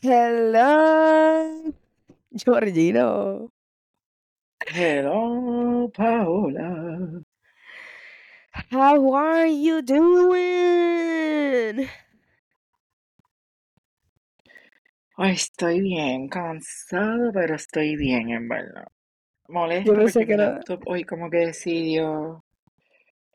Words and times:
Hello, 0.00 1.74
Georgino. 2.30 3.50
Hello, 4.70 5.90
Paola. 5.94 7.22
How 8.70 9.12
are 9.14 9.46
you 9.46 9.82
doing? 9.82 11.88
Ay, 15.18 15.32
estoy 15.32 15.80
bien 15.82 16.28
cansado, 16.28 17.30
pero 17.32 17.56
estoy 17.56 17.96
bien, 17.96 18.30
en 18.30 18.48
verdad. 18.48 18.86
Yo 19.82 19.88
Molesto 19.88 19.94
pensé 19.94 20.20
porque 20.20 20.26
que 20.26 20.34
mi 20.34 20.34
era. 20.34 20.44
laptop 20.44 20.82
hoy 20.86 21.04
como 21.04 21.30
que 21.30 21.38
decidió, 21.38 22.44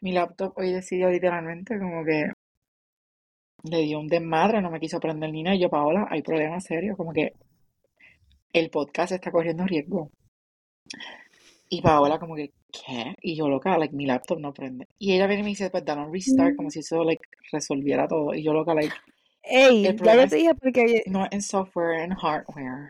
mi 0.02 0.12
laptop 0.14 0.54
hoy 0.58 0.72
decidió 0.74 1.10
literalmente 1.10 1.80
como 1.80 2.06
que 2.06 2.32
le 3.64 3.78
dio 3.82 4.00
un 4.00 4.08
desmadre, 4.08 4.62
no 4.62 4.72
me 4.72 4.80
quiso 4.80 5.00
prender 5.02 5.32
ni 5.32 5.44
nada. 5.44 5.56
Y 5.56 5.60
yo, 5.60 5.70
Paola, 5.70 6.08
hay 6.10 6.22
problemas 6.22 6.64
serios, 6.64 6.96
como 6.96 7.12
que 7.12 7.34
el 8.54 8.70
podcast 8.70 9.12
está 9.12 9.32
corriendo 9.32 9.66
riesgo. 9.66 10.10
Y 11.74 11.82
Paola 11.82 12.20
como 12.20 12.36
que, 12.36 12.54
¿qué? 12.72 13.16
Y 13.22 13.36
yo, 13.36 13.50
loca, 13.50 13.78
like, 13.78 13.96
mi 13.96 14.06
laptop 14.06 14.40
no 14.40 14.54
prende. 14.54 14.88
Y 15.00 15.14
ella 15.14 15.26
viene 15.28 15.42
y 15.42 15.44
me 15.44 15.50
dice, 15.50 15.70
pues 15.72 15.84
dale 15.84 16.02
un 16.02 16.14
restart, 16.14 16.56
como 16.56 16.70
si 16.70 16.80
eso, 16.80 17.04
like, 17.04 17.24
resolviera 17.52 18.08
todo. 18.08 18.34
Y 18.36 18.44
yo, 18.44 18.54
loca, 18.54 18.74
like, 18.76 18.94
Ey, 19.42 19.88
el 19.88 19.98
ya 19.98 20.16
yo 20.16 20.28
te 20.30 20.36
dije 20.36 20.56
porque. 20.56 21.04
no 21.08 21.28
en 21.32 21.42
software, 21.42 22.02
en 22.02 22.14
hardware. 22.14 22.90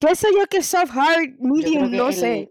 ¿Qué 0.00 0.14
sé 0.14 0.28
yo 0.34 0.46
que 0.46 0.62
soft, 0.62 0.90
hard, 0.96 1.34
medium? 1.38 1.90
No 1.90 2.08
el 2.08 2.14
sé. 2.14 2.50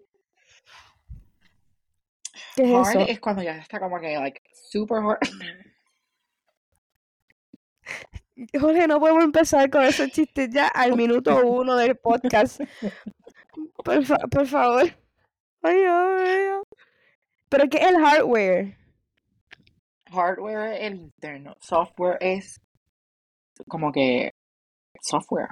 ¿Qué 2.55 2.63
es 2.63 2.73
hard 2.73 3.01
eso? 3.01 3.11
es 3.11 3.19
cuando 3.19 3.41
ya 3.43 3.57
está 3.57 3.79
como 3.79 3.99
que, 3.99 4.15
like, 4.15 4.41
super 4.53 4.97
hard. 4.99 5.19
Jorge, 8.59 8.87
no 8.87 8.99
podemos 8.99 9.23
empezar 9.23 9.69
con 9.69 9.83
esos 9.83 10.09
chistes 10.11 10.49
ya 10.51 10.67
al 10.67 10.93
minuto 10.97 11.35
uno 11.45 11.75
del 11.77 11.95
podcast. 11.97 12.59
Por, 13.83 14.05
fa- 14.05 14.27
por 14.29 14.45
favor. 14.45 14.89
Ay, 15.66 15.83
ay. 15.83 16.61
Pero 17.49 17.67
¿qué 17.69 17.77
es 17.77 17.88
el 17.88 17.97
hardware? 17.97 18.77
Hardware 20.11 20.73
es 20.73 20.81
el 20.83 20.95
interno. 20.95 21.55
Software 21.59 22.17
es 22.19 22.61
como 23.67 23.91
que 23.91 24.31
software. 25.02 25.47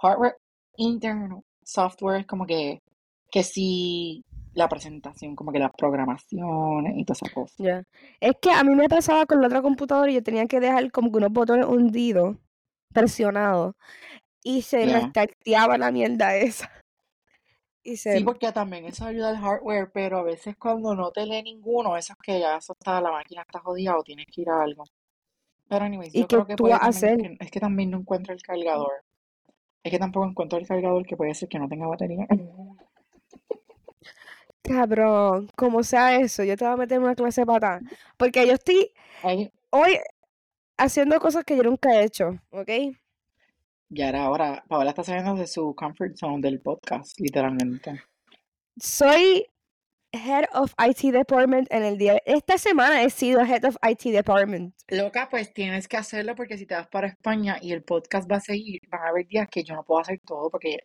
Hardware 0.00 0.36
interno. 0.76 1.42
Software 1.62 2.20
es 2.20 2.26
como 2.26 2.46
que, 2.46 2.78
que 3.30 3.42
sí, 3.42 4.24
la 4.54 4.68
presentación, 4.68 5.36
como 5.36 5.52
que 5.52 5.58
las 5.58 5.72
programaciones 5.76 6.96
y 6.96 7.04
todas 7.04 7.20
esas 7.22 7.34
cosas. 7.34 7.56
Ya. 7.58 7.82
Es 8.20 8.32
que 8.40 8.50
a 8.50 8.64
mí 8.64 8.74
me 8.74 8.88
pasaba 8.88 9.26
con 9.26 9.42
la 9.42 9.48
otra 9.48 9.60
computadora 9.60 10.10
y 10.10 10.14
yo 10.14 10.22
tenía 10.22 10.46
que 10.46 10.60
dejar 10.60 10.90
como 10.90 11.10
que 11.10 11.18
unos 11.18 11.32
botones 11.32 11.66
hundidos, 11.66 12.38
presionados, 12.94 13.74
y 14.42 14.62
se 14.62 14.86
Ya. 14.86 15.00
restarteaba 15.00 15.76
la 15.76 15.92
mierda 15.92 16.34
esa. 16.36 16.70
Y 17.82 17.96
Sí, 17.96 18.20
porque 18.24 18.52
también 18.52 18.84
eso 18.86 19.04
ayuda 19.06 19.30
al 19.30 19.38
hardware, 19.38 19.90
pero 19.92 20.18
a 20.18 20.22
veces 20.22 20.56
cuando 20.56 20.94
no 20.94 21.10
te 21.12 21.24
lee 21.26 21.42
ninguno, 21.42 21.96
eso 21.96 22.12
es 22.14 22.18
que 22.22 22.40
ya 22.40 22.56
eso 22.56 22.72
está, 22.74 23.00
la 23.00 23.10
máquina 23.12 23.42
está 23.42 23.60
jodida 23.60 23.96
o 23.98 24.02
tienes 24.02 24.26
que 24.26 24.42
ir 24.42 24.50
a 24.50 24.62
algo. 24.62 24.84
Pero 25.68 25.84
anyways, 25.86 26.14
¿Y 26.14 26.20
yo 26.20 26.28
qué 26.28 26.36
creo 26.36 26.46
que 26.46 26.56
tú 26.56 26.68
puede 26.68 26.78
vas 26.78 26.80
también 26.80 27.12
hacer? 27.14 27.18
es 27.40 27.50
que 27.50 27.60
también 27.60 27.90
no 27.90 27.98
encuentro 27.98 28.34
el 28.34 28.42
cargador. 28.42 28.92
Es 29.82 29.90
que 29.90 29.98
tampoco 29.98 30.26
encuentro 30.26 30.58
el 30.58 30.66
cargador 30.66 31.04
que 31.06 31.16
puede 31.18 31.34
ser 31.34 31.48
que 31.50 31.58
no 31.58 31.68
tenga 31.68 31.86
batería. 31.86 32.26
Cabrón, 34.62 35.48
como 35.56 35.82
sea 35.82 36.16
eso, 36.20 36.44
yo 36.44 36.56
te 36.56 36.64
voy 36.64 36.74
a 36.74 36.76
meter 36.76 36.98
en 36.98 37.04
una 37.04 37.14
clase 37.14 37.42
de 37.42 37.46
patada. 37.46 37.82
Porque 38.16 38.46
yo 38.46 38.52
estoy 38.54 38.92
Ay, 39.22 39.50
hoy 39.70 39.98
haciendo 40.78 41.20
cosas 41.20 41.44
que 41.44 41.56
yo 41.56 41.62
nunca 41.64 41.94
he 41.94 42.04
hecho, 42.04 42.30
¿ok? 42.50 42.70
Ya 43.90 44.08
era 44.08 44.30
hora. 44.30 44.64
Paola 44.68 44.90
está 44.90 45.04
saliendo 45.04 45.34
de 45.34 45.46
su 45.46 45.74
comfort 45.74 46.16
zone 46.16 46.40
del 46.40 46.60
podcast, 46.60 47.18
literalmente. 47.18 48.02
Soy 48.80 49.46
Head 50.12 50.46
of 50.54 50.72
IT 50.78 51.12
Department 51.12 51.68
en 51.70 51.84
el 51.84 51.98
día. 51.98 52.20
Esta 52.24 52.56
semana 52.56 53.02
he 53.02 53.10
sido 53.10 53.40
Head 53.40 53.64
of 53.64 53.76
IT 53.82 54.12
Department. 54.12 54.74
Loca, 54.88 55.28
pues 55.30 55.52
tienes 55.52 55.88
que 55.88 55.96
hacerlo 55.96 56.34
porque 56.34 56.56
si 56.56 56.66
te 56.66 56.74
vas 56.74 56.88
para 56.88 57.08
España 57.08 57.58
y 57.60 57.72
el 57.72 57.82
podcast 57.82 58.30
va 58.30 58.36
a 58.36 58.40
seguir, 58.40 58.80
van 58.88 59.02
a 59.02 59.08
haber 59.08 59.26
días 59.26 59.48
que 59.50 59.62
yo 59.62 59.74
no 59.74 59.84
puedo 59.84 60.00
hacer 60.00 60.20
todo 60.24 60.50
porque 60.50 60.78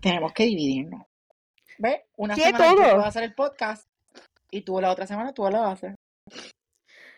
tenemos 0.00 0.32
que 0.32 0.44
dividirnos. 0.44 1.02
¿Ves? 1.78 2.00
Una 2.16 2.34
¿Qué 2.34 2.42
semana 2.42 2.64
todo? 2.64 2.76
puedo 2.76 3.04
hacer 3.04 3.22
el 3.22 3.34
podcast 3.34 3.88
y 4.50 4.62
tú 4.62 4.80
la 4.80 4.90
otra 4.90 5.06
semana 5.06 5.32
tú 5.32 5.48
lo 5.48 5.64
haces. 5.64 5.94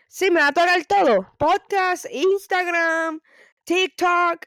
Sí, 0.09 0.31
me 0.31 0.41
va 0.41 0.49
a 0.49 0.53
tocar 0.53 0.84
todo. 0.87 1.34
Podcast, 1.39 2.06
Instagram, 2.10 3.21
TikTok. 3.65 4.44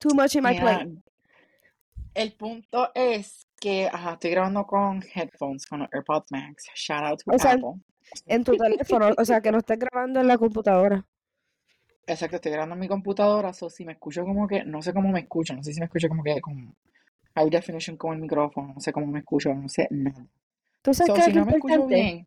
Too 0.00 0.14
much 0.14 0.36
in 0.36 0.42
my 0.44 0.52
Mira, 0.52 0.62
plate. 0.62 1.02
el 2.14 2.32
punto 2.34 2.90
es 2.94 3.46
que, 3.60 3.86
ajá, 3.86 4.12
estoy 4.12 4.30
grabando 4.30 4.66
con 4.66 5.02
headphones, 5.14 5.66
con 5.66 5.80
los 5.80 5.88
AirPods 5.92 6.30
Max. 6.30 6.66
Shout 6.74 7.02
out 7.04 7.22
to 7.24 7.32
O 7.34 7.38
sea, 7.38 7.52
Apple. 7.52 7.80
en 8.26 8.44
tu 8.44 8.56
teléfono, 8.56 9.10
o 9.16 9.24
sea, 9.24 9.40
que 9.40 9.52
no 9.52 9.58
estés 9.58 9.78
grabando 9.78 10.20
en 10.20 10.28
la 10.28 10.38
computadora. 10.38 11.04
Exacto, 12.06 12.36
estoy 12.36 12.52
grabando 12.52 12.74
en 12.74 12.80
mi 12.80 12.88
computadora, 12.88 13.52
so 13.52 13.68
si 13.68 13.84
me 13.84 13.92
escucho 13.92 14.24
como 14.24 14.48
que, 14.48 14.64
no 14.64 14.80
sé 14.82 14.92
cómo 14.94 15.10
me 15.10 15.20
escucho, 15.20 15.54
no 15.54 15.62
sé 15.62 15.72
si 15.74 15.78
me 15.80 15.86
escucho 15.86 16.08
como 16.08 16.22
que 16.22 16.40
con 16.40 16.74
high 17.34 17.50
definition 17.50 17.96
con 17.96 18.14
el 18.14 18.20
micrófono, 18.20 18.72
no 18.74 18.80
sé 18.80 18.92
cómo 18.92 19.06
me 19.06 19.18
escucho, 19.20 19.52
no 19.54 19.68
sé 19.68 19.86
nada. 19.90 20.26
¿Tú 20.82 20.94
sabes 20.94 21.08
So, 21.08 21.14
qué 21.14 21.20
es 21.20 21.26
si 21.26 21.32
no 21.32 21.44
me 21.44 21.52
escucho 21.52 21.86
bien, 21.86 22.26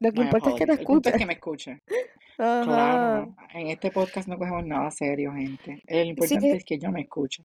Lo 0.00 0.12
que 0.12 0.20
importa 0.22 0.50
es 0.50 0.56
que 0.56 0.66
te 0.66 0.78
punto 0.78 1.08
es 1.08 1.16
que 1.16 1.26
me 1.26 1.34
escuche. 1.34 1.82
Ajá. 2.38 2.64
Claro, 2.64 3.34
en 3.52 3.66
este 3.66 3.90
podcast 3.90 4.28
no 4.28 4.38
cogemos 4.38 4.64
nada 4.64 4.90
serio, 4.92 5.32
gente. 5.32 5.82
Sí, 5.88 5.96
importante 5.96 6.52
es 6.52 6.64
que 6.64 6.78
yo 6.78 6.92
me 6.92 7.00
escuche. 7.02 7.44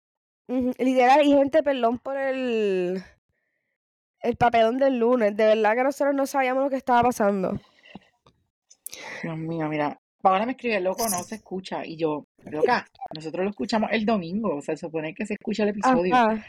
literal, 0.48 1.26
y 1.26 1.32
gente, 1.32 1.64
perdón 1.64 1.98
por 1.98 2.18
el, 2.18 3.02
el 4.20 4.36
papelón 4.38 4.78
del 4.78 5.00
lunes. 5.00 5.36
De 5.36 5.46
verdad 5.46 5.76
que 5.76 5.84
nosotros 5.84 6.14
no 6.14 6.28
sabíamos 6.28 6.64
lo 6.64 6.70
que 6.70 6.76
estaba 6.76 7.02
pasando. 7.02 7.60
Dios 9.24 9.38
mío, 9.38 9.68
mira, 9.68 10.00
Paola 10.22 10.46
me 10.46 10.52
escribe, 10.52 10.80
loco, 10.82 11.04
no 11.10 11.24
se 11.24 11.36
escucha. 11.36 11.84
Y 11.84 11.98
yo, 11.98 12.28
loca, 12.44 12.86
nosotros 13.16 13.44
lo 13.44 13.50
escuchamos 13.50 13.90
el 13.92 14.06
domingo, 14.06 14.58
o 14.58 14.62
sea, 14.62 14.76
se 14.76 14.86
supone 14.86 15.16
que 15.16 15.26
se 15.26 15.34
escucha 15.34 15.64
el 15.64 15.70
episodio. 15.70 16.16
Ajá. 16.16 16.46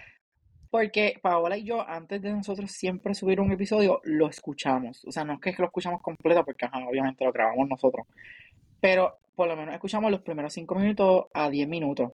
Porque 0.71 1.19
Paola 1.23 1.57
y 1.57 1.65
yo, 1.65 1.87
antes 1.89 2.21
de 2.23 2.33
nosotros 2.33 2.71
siempre 2.71 3.15
subir 3.15 3.41
un 3.41 3.53
episodio, 3.53 4.01
lo 4.05 4.29
escuchamos. 4.29 5.05
O 5.05 5.13
sea, 5.13 5.25
no 5.25 5.35
es 5.35 5.41
que 5.41 5.55
lo 5.59 5.67
escuchamos 5.67 6.03
completo, 6.03 6.45
porque 6.45 6.67
ajá, 6.67 6.87
obviamente 6.89 7.25
lo 7.25 7.33
grabamos 7.33 7.69
nosotros. 7.69 8.07
Pero 8.81 9.19
por 9.35 9.49
lo 9.49 9.57
menos 9.57 9.75
escuchamos 9.75 10.11
los 10.11 10.23
primeros 10.23 10.53
5 10.53 10.75
minutos 10.75 11.27
a 11.33 11.49
10 11.51 11.69
minutos. 11.69 12.13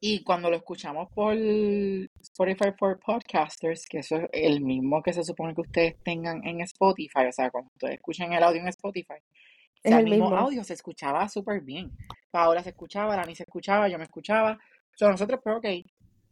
Y 0.00 0.24
cuando 0.24 0.50
lo 0.50 0.56
escuchamos 0.56 1.08
por 1.12 1.36
Spotify 1.36 2.72
for 2.76 2.98
Podcasters, 2.98 3.86
que 3.86 3.98
eso 3.98 4.16
es 4.16 4.28
el 4.32 4.60
mismo 4.60 5.00
que 5.02 5.12
se 5.12 5.22
supone 5.22 5.54
que 5.54 5.60
ustedes 5.60 5.96
tengan 6.02 6.44
en 6.44 6.60
Spotify, 6.62 7.26
o 7.28 7.32
sea, 7.32 7.50
cuando 7.50 7.70
ustedes 7.72 7.94
escuchen 7.94 8.32
el 8.32 8.42
audio 8.42 8.60
en 8.60 8.68
Spotify, 8.68 9.14
sea 9.84 9.98
el 9.98 10.04
el 10.06 10.10
mismo 10.10 10.30
mismo. 10.30 10.36
audio, 10.36 10.64
se 10.64 10.74
escuchaba 10.74 11.28
súper 11.28 11.60
bien. 11.60 11.92
Paola 12.32 12.62
se 12.62 12.70
escuchaba, 12.70 13.16
Lani 13.16 13.36
se 13.36 13.44
escuchaba, 13.44 13.88
yo 13.88 13.98
me 13.98 14.04
escuchaba. 14.04 14.58
O 14.94 14.98
sea, 14.98 15.08
nosotros, 15.08 15.40
pero 15.42 15.58
ok, 15.58 15.66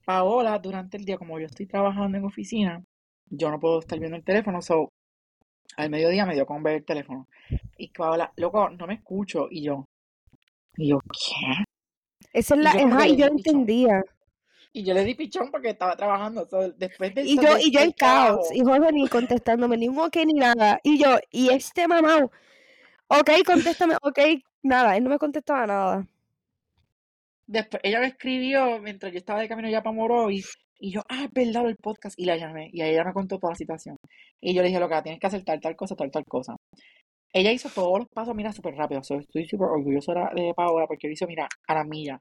Paola 0.05 0.58
durante 0.58 0.97
el 0.97 1.05
día, 1.05 1.19
como 1.19 1.38
yo 1.38 1.47
estoy 1.47 1.67
trabajando 1.67 2.19
en 2.19 2.25
oficina, 2.25 2.82
yo 3.26 3.50
no 3.50 3.61
puedo 3.61 3.81
estar 3.81 3.99
viendo 3.99 4.17
el 4.17 4.25
teléfono, 4.25 4.61
so 4.61 4.88
al 5.76 5.91
mediodía 5.91 6.26
me 6.26 6.35
dio 6.35 6.47
con 6.47 6.62
ver 6.62 6.76
el 6.76 6.85
teléfono. 6.85 7.29
Y 7.76 7.88
Paola, 7.88 8.32
loco, 8.37 8.70
no 8.70 8.87
me 8.87 8.94
escucho. 8.94 9.49
Y 9.50 9.62
yo, 9.62 9.85
y 10.76 10.88
yo, 10.88 10.99
¿qué? 11.00 11.64
Esa 12.32 12.55
es 12.55 12.61
Y 12.61 12.64
la... 12.64 12.73
yo 12.73 12.87
Ajá, 12.87 13.06
y 13.06 13.17
yo 13.17 13.26
pichón. 13.26 13.37
entendía. 13.38 14.02
Y 14.73 14.85
yo 14.85 14.94
le 14.94 15.05
di 15.05 15.14
pichón 15.14 15.50
porque 15.50 15.70
estaba 15.70 15.97
trabajando. 15.97 16.46
So, 16.49 16.70
después 16.73 17.14
del 17.14 17.26
Y 17.26 17.37
yo, 17.37 17.58
y 17.58 17.73
yo 17.73 17.81
en 17.81 17.93
caos, 17.93 18.50
y 18.53 18.61
Jorge 18.61 18.93
ni 18.93 19.08
contestándome, 19.08 19.76
ni 19.76 19.88
un 19.88 19.99
ok 19.99 20.17
ni 20.26 20.35
nada. 20.35 20.81
Y 20.85 20.99
yo, 20.99 21.19
y 21.31 21.50
este 21.50 21.88
mamá, 21.88 22.29
ok, 23.08 23.31
contéstame, 23.44 23.96
ok, 24.03 24.19
nada, 24.62 24.96
él 24.96 25.05
no 25.05 25.11
me 25.11 25.19
contestaba 25.19 25.67
nada. 25.67 26.06
Después 27.50 27.81
ella 27.82 28.00
me 28.00 28.06
escribió 28.06 28.79
mientras 28.79 29.12
yo 29.12 29.19
estaba 29.19 29.41
de 29.41 29.49
camino 29.49 29.69
ya 29.69 29.82
para 29.82 29.94
Morovis. 29.94 30.55
Y 30.79 30.93
yo, 30.93 31.02
ah, 31.11 31.25
es 31.25 31.31
verdad 31.32 31.69
el 31.69 31.76
podcast. 31.76 32.19
Y 32.19 32.25
la 32.25 32.37
llamé. 32.37 32.70
Y 32.73 32.82
ella 32.82 33.05
me 33.05 33.12
contó 33.12 33.38
toda 33.38 33.52
la 33.52 33.56
situación. 33.56 33.97
Y 34.41 34.55
yo 34.55 34.62
le 34.62 34.69
dije, 34.69 34.81
loca, 34.81 35.02
tienes 35.02 35.20
que 35.20 35.26
hacer 35.26 35.44
tal, 35.44 35.61
tal 35.61 35.76
cosa, 35.76 35.94
tal, 35.94 36.11
tal 36.11 36.25
cosa. 36.25 36.56
Ella 37.32 37.52
hizo 37.52 37.69
todos 37.69 37.99
los 37.99 38.08
pasos, 38.08 38.35
mira, 38.35 38.52
súper 38.52 38.75
rápido. 38.75 39.00
Estoy 39.00 39.47
súper 39.47 39.69
orgulloso 39.69 40.14
de 40.35 40.55
Paola 40.55 40.87
porque 40.87 41.06
lo 41.08 41.12
hizo, 41.12 41.26
mira, 41.26 41.49
a 41.67 41.75
la 41.75 41.85
milla. 41.85 42.19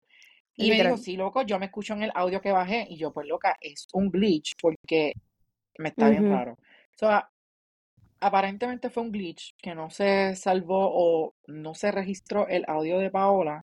Y 0.58 0.70
me 0.70 0.84
dijo, 0.84 0.98
sí, 0.98 1.16
loco, 1.16 1.44
yo 1.44 1.58
me 1.58 1.68
escucho 1.68 1.94
en 1.94 2.04
el 2.04 2.12
audio 2.14 2.42
que 2.42 2.52
bajé. 2.52 2.86
Y 2.90 2.98
yo, 2.98 3.14
pues, 3.14 3.28
loca, 3.28 3.56
es 3.62 3.88
un 3.94 4.10
glitch 4.10 4.54
porque 4.62 5.14
me 5.78 5.90
está 5.90 6.10
bien 6.10 6.30
raro. 6.30 6.54
O 6.54 6.98
sea, 6.98 7.30
aparentemente 8.20 8.90
fue 8.90 9.04
un 9.04 9.12
glitch 9.12 9.54
que 9.62 9.74
no 9.74 9.90
se 9.90 10.36
salvó 10.36 10.90
o 10.92 11.34
no 11.48 11.74
se 11.76 11.92
registró 11.92 12.48
el 12.50 12.66
audio 12.68 13.00
de 13.00 13.10
Paola 13.10 13.62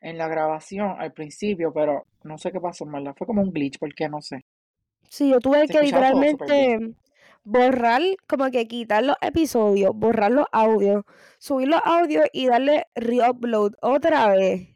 en 0.00 0.18
la 0.18 0.28
grabación 0.28 0.94
al 0.98 1.12
principio, 1.12 1.72
pero 1.72 2.06
no 2.22 2.38
sé 2.38 2.52
qué 2.52 2.60
pasó, 2.60 2.84
verdad. 2.86 3.14
Fue 3.16 3.26
como 3.26 3.42
un 3.42 3.52
glitch, 3.52 3.78
porque 3.78 4.08
no 4.08 4.20
sé. 4.20 4.44
Sí, 5.08 5.30
yo 5.30 5.38
tuve 5.40 5.66
que 5.68 5.80
literalmente 5.82 6.94
borrar, 7.44 8.02
como 8.26 8.50
que 8.50 8.66
quitar 8.66 9.04
los 9.04 9.16
episodios, 9.20 9.92
borrar 9.94 10.32
los 10.32 10.46
audios, 10.50 11.04
subir 11.38 11.68
los 11.68 11.80
audios 11.84 12.26
y 12.32 12.48
darle 12.48 12.86
re-upload 12.94 13.74
otra 13.80 14.28
vez. 14.28 14.68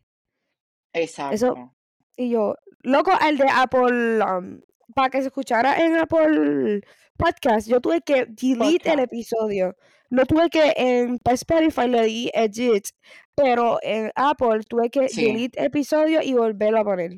Eso, 0.92 1.30
Exacto. 1.30 1.74
y 2.16 2.30
yo, 2.30 2.56
loco, 2.82 3.12
el 3.28 3.38
de 3.38 3.46
Apple, 3.52 4.24
um, 4.24 4.60
para 4.94 5.10
que 5.10 5.20
se 5.20 5.28
escuchara 5.28 5.84
en 5.84 5.96
Apple 5.96 6.80
Podcast, 7.16 7.68
yo 7.68 7.80
tuve 7.80 8.00
que 8.02 8.26
delete 8.26 8.92
el 8.92 9.00
episodio. 9.00 9.76
No 10.10 10.26
tuve 10.26 10.50
que 10.50 10.72
en 10.76 11.20
Spotify 11.24 11.86
le 11.88 12.02
di 12.04 12.30
edit, 12.34 12.88
pero 13.34 13.78
en 13.82 14.10
Apple 14.16 14.60
tuve 14.68 14.90
que 14.90 15.08
Sí. 15.08 15.24
delete 15.24 15.64
episodio 15.64 16.20
y 16.22 16.34
volverlo 16.34 16.80
a 16.80 16.84
poner. 16.84 17.12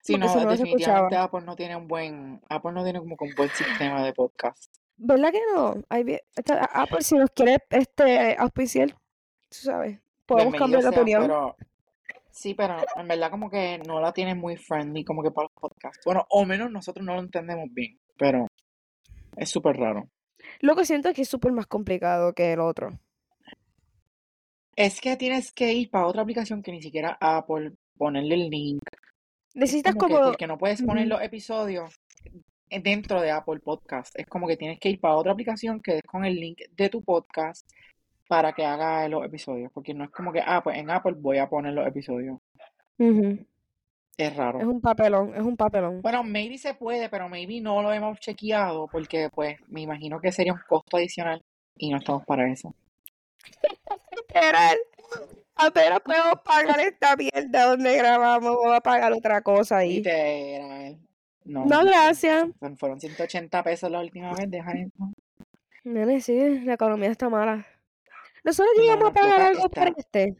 Sí, 0.00 0.12
Porque 0.12 0.26
no, 0.26 0.32
si 0.32 0.38
no, 0.44 0.50
definitivamente. 0.50 1.16
Apple 1.16 1.40
no 1.44 1.56
tiene 1.56 1.74
un 1.74 1.88
buen, 1.88 2.40
Apple 2.48 2.70
no 2.72 2.84
tiene 2.84 3.00
como 3.00 3.16
un 3.18 3.34
buen 3.36 3.50
sistema 3.50 4.04
de 4.04 4.12
podcast. 4.12 4.72
¿Verdad 4.96 5.32
que 5.32 5.40
no? 5.52 5.82
Hay 5.88 6.20
Apple, 6.72 7.02
si 7.02 7.16
nos 7.16 7.30
quiere 7.30 7.58
este, 7.70 8.36
auspiciar, 8.38 8.90
tú 8.90 9.56
sabes, 9.58 9.98
podemos 10.24 10.54
cambiar 10.54 10.82
de 10.82 10.88
opinión. 10.88 11.22
pero 11.22 11.56
sí, 12.30 12.54
pero 12.54 12.76
en 12.94 13.08
verdad 13.08 13.30
como 13.32 13.50
que 13.50 13.78
no 13.84 14.00
la 14.00 14.12
tienen 14.12 14.38
muy 14.38 14.56
friendly 14.56 15.04
como 15.04 15.24
que 15.24 15.32
para 15.32 15.48
los 15.48 15.52
podcasts. 15.60 16.04
Bueno, 16.04 16.24
o 16.30 16.46
menos 16.46 16.70
nosotros 16.70 17.04
no 17.04 17.14
lo 17.14 17.20
entendemos 17.20 17.66
bien, 17.72 17.98
pero 18.16 18.46
es 19.36 19.50
súper 19.50 19.76
raro. 19.76 20.08
Lo 20.60 20.76
que 20.76 20.84
siento 20.84 21.08
es 21.08 21.14
que 21.14 21.22
es 21.22 21.28
súper 21.28 21.52
más 21.52 21.66
complicado 21.66 22.32
que 22.34 22.52
el 22.52 22.60
otro. 22.60 22.98
Es 24.74 25.00
que 25.00 25.16
tienes 25.16 25.52
que 25.52 25.72
ir 25.72 25.90
para 25.90 26.06
otra 26.06 26.22
aplicación 26.22 26.62
que 26.62 26.72
ni 26.72 26.82
siquiera 26.82 27.16
Apple, 27.20 27.72
ponerle 27.96 28.34
el 28.34 28.50
link. 28.50 28.82
Es 28.92 29.56
Necesitas 29.56 29.94
como 29.94 30.18
que 30.18 30.24
porque 30.24 30.46
no 30.46 30.58
puedes 30.58 30.82
poner 30.82 31.08
los 31.08 31.22
episodios 31.22 31.98
dentro 32.68 33.20
de 33.22 33.30
Apple 33.30 33.60
Podcast. 33.60 34.18
Es 34.18 34.26
como 34.26 34.46
que 34.46 34.56
tienes 34.56 34.78
que 34.78 34.90
ir 34.90 35.00
para 35.00 35.16
otra 35.16 35.32
aplicación 35.32 35.80
que 35.80 35.96
es 35.96 36.02
con 36.02 36.24
el 36.24 36.34
link 36.36 36.60
de 36.76 36.88
tu 36.90 37.02
podcast 37.02 37.66
para 38.28 38.52
que 38.52 38.64
haga 38.64 39.08
los 39.08 39.24
episodios. 39.24 39.70
Porque 39.72 39.94
no 39.94 40.04
es 40.04 40.10
como 40.10 40.32
que, 40.32 40.42
ah, 40.44 40.62
pues 40.62 40.76
en 40.76 40.90
Apple 40.90 41.14
voy 41.16 41.38
a 41.38 41.48
poner 41.48 41.72
los 41.72 41.86
episodios. 41.86 42.38
Es 44.18 44.34
raro. 44.34 44.60
un 44.60 44.80
papelón, 44.80 45.34
es 45.34 45.42
un 45.42 45.56
papelón. 45.56 46.00
Bueno, 46.00 46.22
maybe 46.24 46.56
se 46.58 46.74
puede, 46.74 47.08
pero 47.10 47.28
maybe 47.28 47.60
no 47.60 47.82
lo 47.82 47.92
hemos 47.92 48.18
chequeado 48.18 48.88
porque 48.88 49.28
pues 49.30 49.58
me 49.68 49.82
imagino 49.82 50.20
que 50.20 50.32
sería 50.32 50.54
un 50.54 50.60
costo 50.66 50.96
adicional 50.96 51.42
y 51.76 51.90
no 51.90 51.98
estamos 51.98 52.24
para 52.24 52.50
eso. 52.50 52.74
Literal. 54.16 54.78
Apenas 55.54 56.00
puedo 56.04 56.42
pagar 56.42 56.80
esta 56.80 57.16
mierda 57.16 57.66
donde 57.70 57.96
grabamos, 57.96 58.56
voy 58.56 58.74
a 58.74 58.80
pagar 58.80 59.12
otra 59.12 59.42
cosa 59.42 59.78
ahí. 59.78 59.96
Literal. 59.96 60.98
No, 61.44 61.64
No, 61.64 61.84
gracias. 61.84 62.48
Fueron 62.78 62.98
180 63.00 63.62
pesos 63.62 63.90
la 63.90 64.00
última 64.00 64.32
vez, 64.34 64.50
deja 64.50 64.72
eso. 64.72 65.12
Nene, 65.84 66.20
sí, 66.20 66.60
la 66.64 66.74
economía 66.74 67.10
está 67.10 67.28
mala. 67.28 67.64
Nosotros 68.44 68.74
No, 68.76 68.82
llegamos 68.82 69.04
a 69.04 69.08
no, 69.08 69.12
pagar 69.14 69.38
loca, 69.38 69.46
algo 69.48 69.68
por 69.70 69.88
este. 69.96 70.36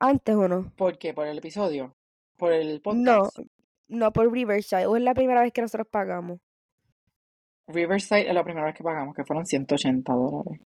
¿Antes 0.00 0.34
o 0.34 0.48
no? 0.48 0.72
¿Por 0.76 0.98
qué? 0.98 1.14
¿Por 1.14 1.26
el 1.26 1.38
episodio? 1.38 1.94
¿Por 2.40 2.52
el 2.52 2.80
No, 2.86 3.18
podcast? 3.24 3.38
no 3.88 4.12
por 4.12 4.32
Riverside. 4.32 4.86
O 4.86 4.96
es 4.96 5.02
la 5.02 5.14
primera 5.14 5.42
vez 5.42 5.52
que 5.52 5.60
nosotros 5.60 5.86
pagamos. 5.90 6.40
Riverside 7.68 8.28
es 8.28 8.34
la 8.34 8.42
primera 8.42 8.66
vez 8.66 8.74
que 8.74 8.82
pagamos, 8.82 9.14
que 9.14 9.24
fueron 9.24 9.46
180 9.46 10.12
dólares. 10.12 10.60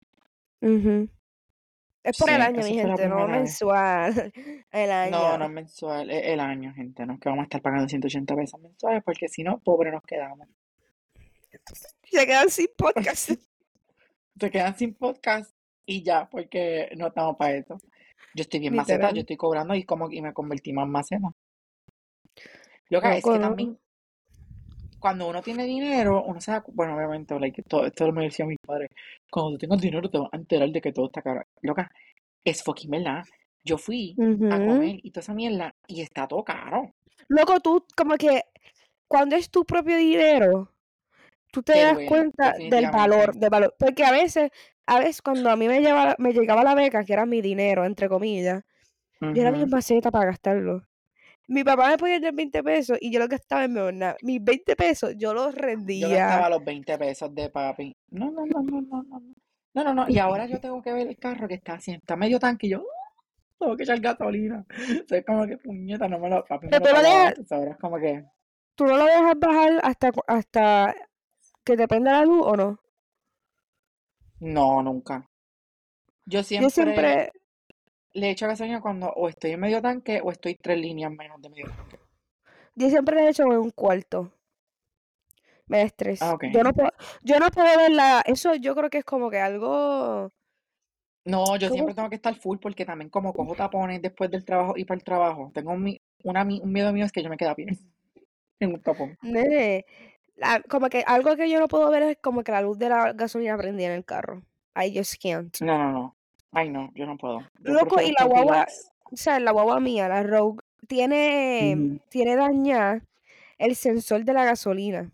Es 2.03 2.17
por 2.17 2.29
Sí, 2.29 2.35
el 2.35 2.41
año, 2.41 2.63
mi 2.63 2.73
gente, 2.75 3.07
no 3.07 3.17
vez. 3.27 3.29
mensual. 3.29 4.31
El 4.71 5.11
No, 5.11 5.25
año. 5.25 5.37
no 5.37 5.45
es 5.45 5.51
mensual, 5.51 6.09
es 6.09 6.25
el 6.27 6.39
año, 6.39 6.73
gente. 6.73 7.05
No 7.05 7.13
es 7.13 7.19
que 7.19 7.29
vamos 7.29 7.43
a 7.43 7.45
estar 7.45 7.61
pagando 7.61 7.87
180 7.87 8.35
pesos 8.35 8.59
mensuales, 8.61 9.03
porque 9.05 9.27
si 9.29 9.43
no, 9.43 9.59
pobre 9.59 9.91
nos 9.91 10.03
quedamos. 10.03 10.47
Se 12.03 12.25
quedan 12.25 12.49
sin 12.49 12.67
podcast. 12.77 13.29
Se 14.39 14.49
quedan 14.51 14.75
sin 14.75 14.95
podcast 14.95 15.53
y 15.85 16.01
ya, 16.03 16.27
porque 16.29 16.89
no 16.97 17.07
estamos 17.07 17.35
para 17.37 17.55
eso. 17.55 17.77
Yo 18.35 18.41
estoy 18.41 18.59
bien 18.61 18.75
maceta, 18.75 19.11
yo 19.11 19.19
estoy 19.21 19.37
cobrando 19.37 19.75
y 19.75 19.83
como 19.83 20.09
y 20.11 20.21
me 20.21 20.33
convertí 20.33 20.73
más 20.73 20.87
maceta. 20.87 21.29
Loca, 22.89 23.15
es 23.15 23.23
Loco, 23.23 23.33
que 23.33 23.39
¿no? 23.39 23.47
también 23.47 23.77
cuando 25.03 25.27
uno 25.27 25.41
tiene 25.41 25.65
dinero, 25.65 26.23
uno 26.23 26.39
se 26.39 26.51
da, 26.51 26.63
bueno, 26.65 26.95
obviamente, 26.95 27.37
like, 27.37 27.61
todo, 27.63 27.85
esto 27.85 28.09
me 28.13 28.23
decía 28.23 28.45
mi 28.45 28.55
padre, 28.55 28.87
cuando 29.29 29.51
tú 29.51 29.57
tengas 29.57 29.81
dinero 29.81 30.09
te 30.09 30.17
vas 30.17 30.29
a 30.31 30.37
enterar 30.37 30.69
de 30.69 30.79
que 30.79 30.93
todo 30.93 31.07
está 31.07 31.21
caro. 31.21 31.43
Loca, 31.61 31.91
es 32.41 32.63
fucking 32.63 32.89
verdad. 32.89 33.25
Yo 33.65 33.77
fui 33.77 34.15
a 34.17 34.65
comer 34.65 34.99
y 35.03 35.11
toda 35.11 35.21
esa 35.21 35.33
mierda 35.33 35.75
y 35.87 36.01
está 36.01 36.25
todo 36.25 36.45
caro. 36.45 36.93
Loco, 37.27 37.59
tú, 37.59 37.85
como 37.97 38.15
que 38.15 38.43
cuando 39.09 39.35
es 39.35 39.49
tu 39.49 39.65
propio 39.65 39.97
dinero, 39.97 40.71
tú 41.51 41.61
te 41.61 41.73
Te 41.73 41.79
das 41.79 41.93
duele, 41.95 42.07
cuenta 42.07 42.53
del 42.53 42.89
valor, 42.89 43.35
del 43.35 43.49
valor. 43.49 43.75
Porque 43.77 44.05
a 44.05 44.11
veces, 44.11 44.51
a 44.85 44.99
veces 44.99 45.21
cuando 45.21 45.49
a 45.49 45.57
mí 45.57 45.67
me 45.67 45.81
llevaba, 45.81 46.15
me 46.17 46.31
llegaba 46.31 46.63
la 46.63 46.75
beca, 46.75 47.03
que 47.03 47.11
era 47.11 47.25
mi 47.25 47.41
dinero, 47.41 47.83
entre 47.83 48.07
comillas, 48.07 48.63
yo 49.19 49.41
era 49.41 49.51
bien 49.51 49.69
maceta 49.69 50.11
para 50.11 50.27
gastarlo. 50.27 50.87
Mi 51.53 51.63
papá 51.63 51.89
me 51.89 51.97
podía 51.97 52.19
dar 52.19 52.33
20 52.33 52.63
pesos 52.63 52.97
y 52.99 53.11
yo 53.11 53.19
lo 53.19 53.27
gastaba 53.27 53.65
en 53.65 53.73
nada. 53.99 54.17
Mis 54.23 54.43
20 54.43 54.75
pesos 54.75 55.13
yo 55.17 55.33
los 55.35 55.53
Yo 55.53 55.61
rendía. 55.61 56.07
gastaba 56.07 56.49
los 56.49 56.63
20 56.65 56.97
pesos 56.97 57.33
de 57.35 57.49
papi. 57.49 57.95
No, 58.09 58.31
no, 58.31 58.45
no, 58.45 58.61
no, 58.63 58.81
no, 58.81 59.03
no. 59.03 59.19
no. 59.19 59.83
No, 59.83 59.93
no. 59.93 60.05
Y 60.09 60.17
ahora 60.19 60.45
yo 60.47 60.59
tengo 60.59 60.81
que 60.81 60.91
ver 60.93 61.07
el 61.07 61.17
carro 61.17 61.47
que 61.47 61.55
está 61.55 61.73
así, 61.75 61.91
está 61.91 62.15
medio 62.15 62.39
tanque 62.39 62.67
y 62.67 62.71
yo, 62.71 62.81
"Uh, 62.81 62.85
tengo 63.59 63.77
que 63.77 63.83
echar 63.83 63.99
gasolina. 63.99 64.65
Soy 65.09 65.23
como 65.23 65.45
que 65.47 65.57
puñeta, 65.57 66.07
no 66.07 66.19
me 66.19 66.29
lo, 66.29 66.43
papi 66.45 66.67
me 66.67 66.79
Pero 66.81 66.97
lo 66.97 67.01
dejas, 67.03 67.51
ahora 67.51 67.71
es 67.71 67.77
como 67.77 67.97
que, 67.97 68.25
tú 68.75 68.85
no 68.85 68.97
lo 68.97 69.05
dejas 69.05 69.39
bajar 69.39 69.79
hasta, 69.83 70.11
hasta 70.27 70.95
que 71.63 71.77
te 71.77 71.87
prenda 71.87 72.13
la 72.13 72.25
luz 72.25 72.43
o 72.45 72.55
no. 72.57 72.79
no, 74.39 74.81
nunca. 74.83 75.27
Yo 76.25 76.41
Yo 76.41 76.69
siempre, 76.69 77.31
le 78.13 78.29
echo 78.31 78.47
gasolina 78.47 78.81
cuando 78.81 79.07
o 79.09 79.29
estoy 79.29 79.51
en 79.51 79.59
medio 79.59 79.81
tanque 79.81 80.21
o 80.23 80.31
estoy 80.31 80.55
tres 80.55 80.77
líneas 80.79 81.11
menos 81.11 81.41
de 81.41 81.49
medio 81.49 81.65
tanque. 81.67 81.99
yo 82.75 82.89
siempre 82.89 83.15
le 83.15 83.23
he 83.25 83.29
hecho 83.29 83.43
en 83.43 83.57
un 83.59 83.71
cuarto. 83.71 84.31
Me 85.67 85.77
da 85.77 85.83
estrés. 85.83 86.21
Ah. 86.21 86.37
Yo 86.53 86.63
no 86.63 86.73
puedo, 86.73 86.89
yo 87.23 87.39
no 87.39 87.49
puedo 87.49 87.77
ver 87.77 87.91
la, 87.91 88.21
eso 88.25 88.53
yo 88.55 88.75
creo 88.75 88.89
que 88.89 88.99
es 88.99 89.05
como 89.05 89.29
que 89.29 89.39
algo, 89.39 90.31
No, 91.25 91.55
yo 91.55 91.69
¿cómo? 91.69 91.73
siempre 91.75 91.95
tengo 91.95 92.09
que 92.09 92.15
estar 92.17 92.35
full 92.35 92.57
porque 92.59 92.85
también 92.85 93.09
como 93.09 93.33
cojo 93.33 93.55
tapones 93.55 94.01
después 94.01 94.29
del 94.29 94.43
trabajo 94.43 94.73
y 94.75 94.83
para 94.83 94.97
el 94.97 95.03
trabajo, 95.05 95.51
tengo 95.53 95.71
un, 95.71 95.97
una, 96.23 96.43
un 96.43 96.71
miedo 96.71 96.91
mío 96.91 97.05
es 97.05 97.11
que 97.13 97.23
yo 97.23 97.29
me 97.29 97.37
quede 97.37 97.49
a 97.49 97.55
pie 97.55 97.67
en 98.59 98.73
un 98.73 98.81
tapón. 98.81 99.17
Nene, 99.21 99.85
la- 100.35 100.61
como 100.63 100.89
que 100.89 101.03
algo 101.07 101.35
que 101.37 101.49
yo 101.49 101.59
no 101.59 101.67
puedo 101.69 101.89
ver 101.89 102.03
es 102.03 102.17
como 102.21 102.43
que 102.43 102.51
la 102.51 102.61
luz 102.61 102.77
de 102.77 102.89
la 102.89 103.13
gasolina 103.13 103.57
prendida 103.57 103.87
en 103.87 103.93
el 103.93 104.05
carro. 104.05 104.43
I 104.75 104.91
just 104.97 105.15
can't. 105.21 105.55
No, 105.61 105.77
no, 105.77 105.91
no. 105.91 106.17
Ay, 106.53 106.69
no, 106.69 106.91
yo 106.95 107.05
no 107.05 107.17
puedo. 107.17 107.39
Yo 107.59 107.73
Loco, 107.73 107.99
y 108.01 108.11
la 108.11 108.25
guagua, 108.25 108.67
o 109.11 109.17
sea, 109.17 109.39
la 109.39 109.51
guagua 109.51 109.79
mía, 109.79 110.07
la 110.07 110.23
Rogue, 110.23 110.61
tiene, 110.87 111.75
Ujú. 111.75 111.99
tiene 112.09 112.35
dañada 112.35 113.01
el 113.57 113.75
sensor 113.75 114.23
de 114.23 114.33
la 114.33 114.45
gasolina. 114.45 115.11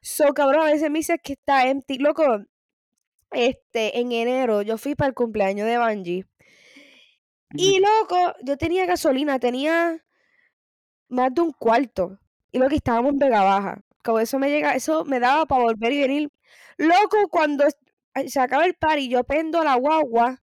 So, 0.00 0.32
cabrón, 0.32 0.62
a 0.66 0.72
veces 0.72 0.90
me 0.90 1.00
dice 1.00 1.18
que 1.18 1.34
está 1.34 1.68
empty. 1.68 1.98
Loco, 1.98 2.24
este, 3.32 3.98
en 3.98 4.12
enero 4.12 4.62
yo 4.62 4.78
fui 4.78 4.94
para 4.94 5.08
el 5.08 5.14
cumpleaños 5.14 5.66
de 5.66 5.78
Bungie. 5.78 6.24
Y 7.54 7.80
loco, 7.80 8.34
yo 8.42 8.56
tenía 8.56 8.86
gasolina, 8.86 9.38
tenía 9.38 10.04
más 11.08 11.34
de 11.34 11.40
un 11.40 11.52
cuarto. 11.52 12.18
Y 12.52 12.58
lo 12.58 12.68
que 12.68 12.76
estábamos 12.76 13.12
en 13.12 13.18
Vega 13.18 13.42
Baja. 13.42 13.82
Como 14.04 14.20
eso 14.20 14.38
me 14.38 14.48
llega, 14.48 14.74
eso 14.74 15.04
me 15.04 15.20
daba 15.20 15.46
para 15.46 15.64
volver 15.64 15.92
y 15.92 16.00
venir. 16.00 16.28
Loco, 16.76 17.28
cuando 17.30 17.64
se 18.26 18.40
acaba 18.40 18.64
el 18.64 18.74
party, 18.74 19.08
yo 19.08 19.24
prendo 19.24 19.62
la 19.62 19.74
guagua. 19.76 20.42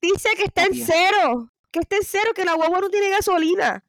Dice 0.00 0.30
que 0.36 0.44
está 0.44 0.64
en 0.64 0.74
cero. 0.74 1.52
Que 1.70 1.80
está 1.80 1.96
en 1.96 2.04
cero, 2.04 2.32
que 2.34 2.44
la 2.44 2.54
guagua 2.54 2.80
no 2.80 2.90
tiene 2.90 3.10
gasolina. 3.10 3.84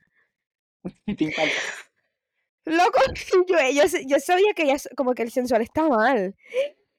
Loco, 2.66 3.00
yo, 3.48 3.56
yo, 3.72 3.84
yo 4.06 4.20
sabía 4.20 4.54
que 4.54 4.68
ya, 4.68 4.76
como 4.96 5.14
que 5.14 5.24
el 5.24 5.32
sensor 5.32 5.62
está 5.62 5.88
mal. 5.88 6.36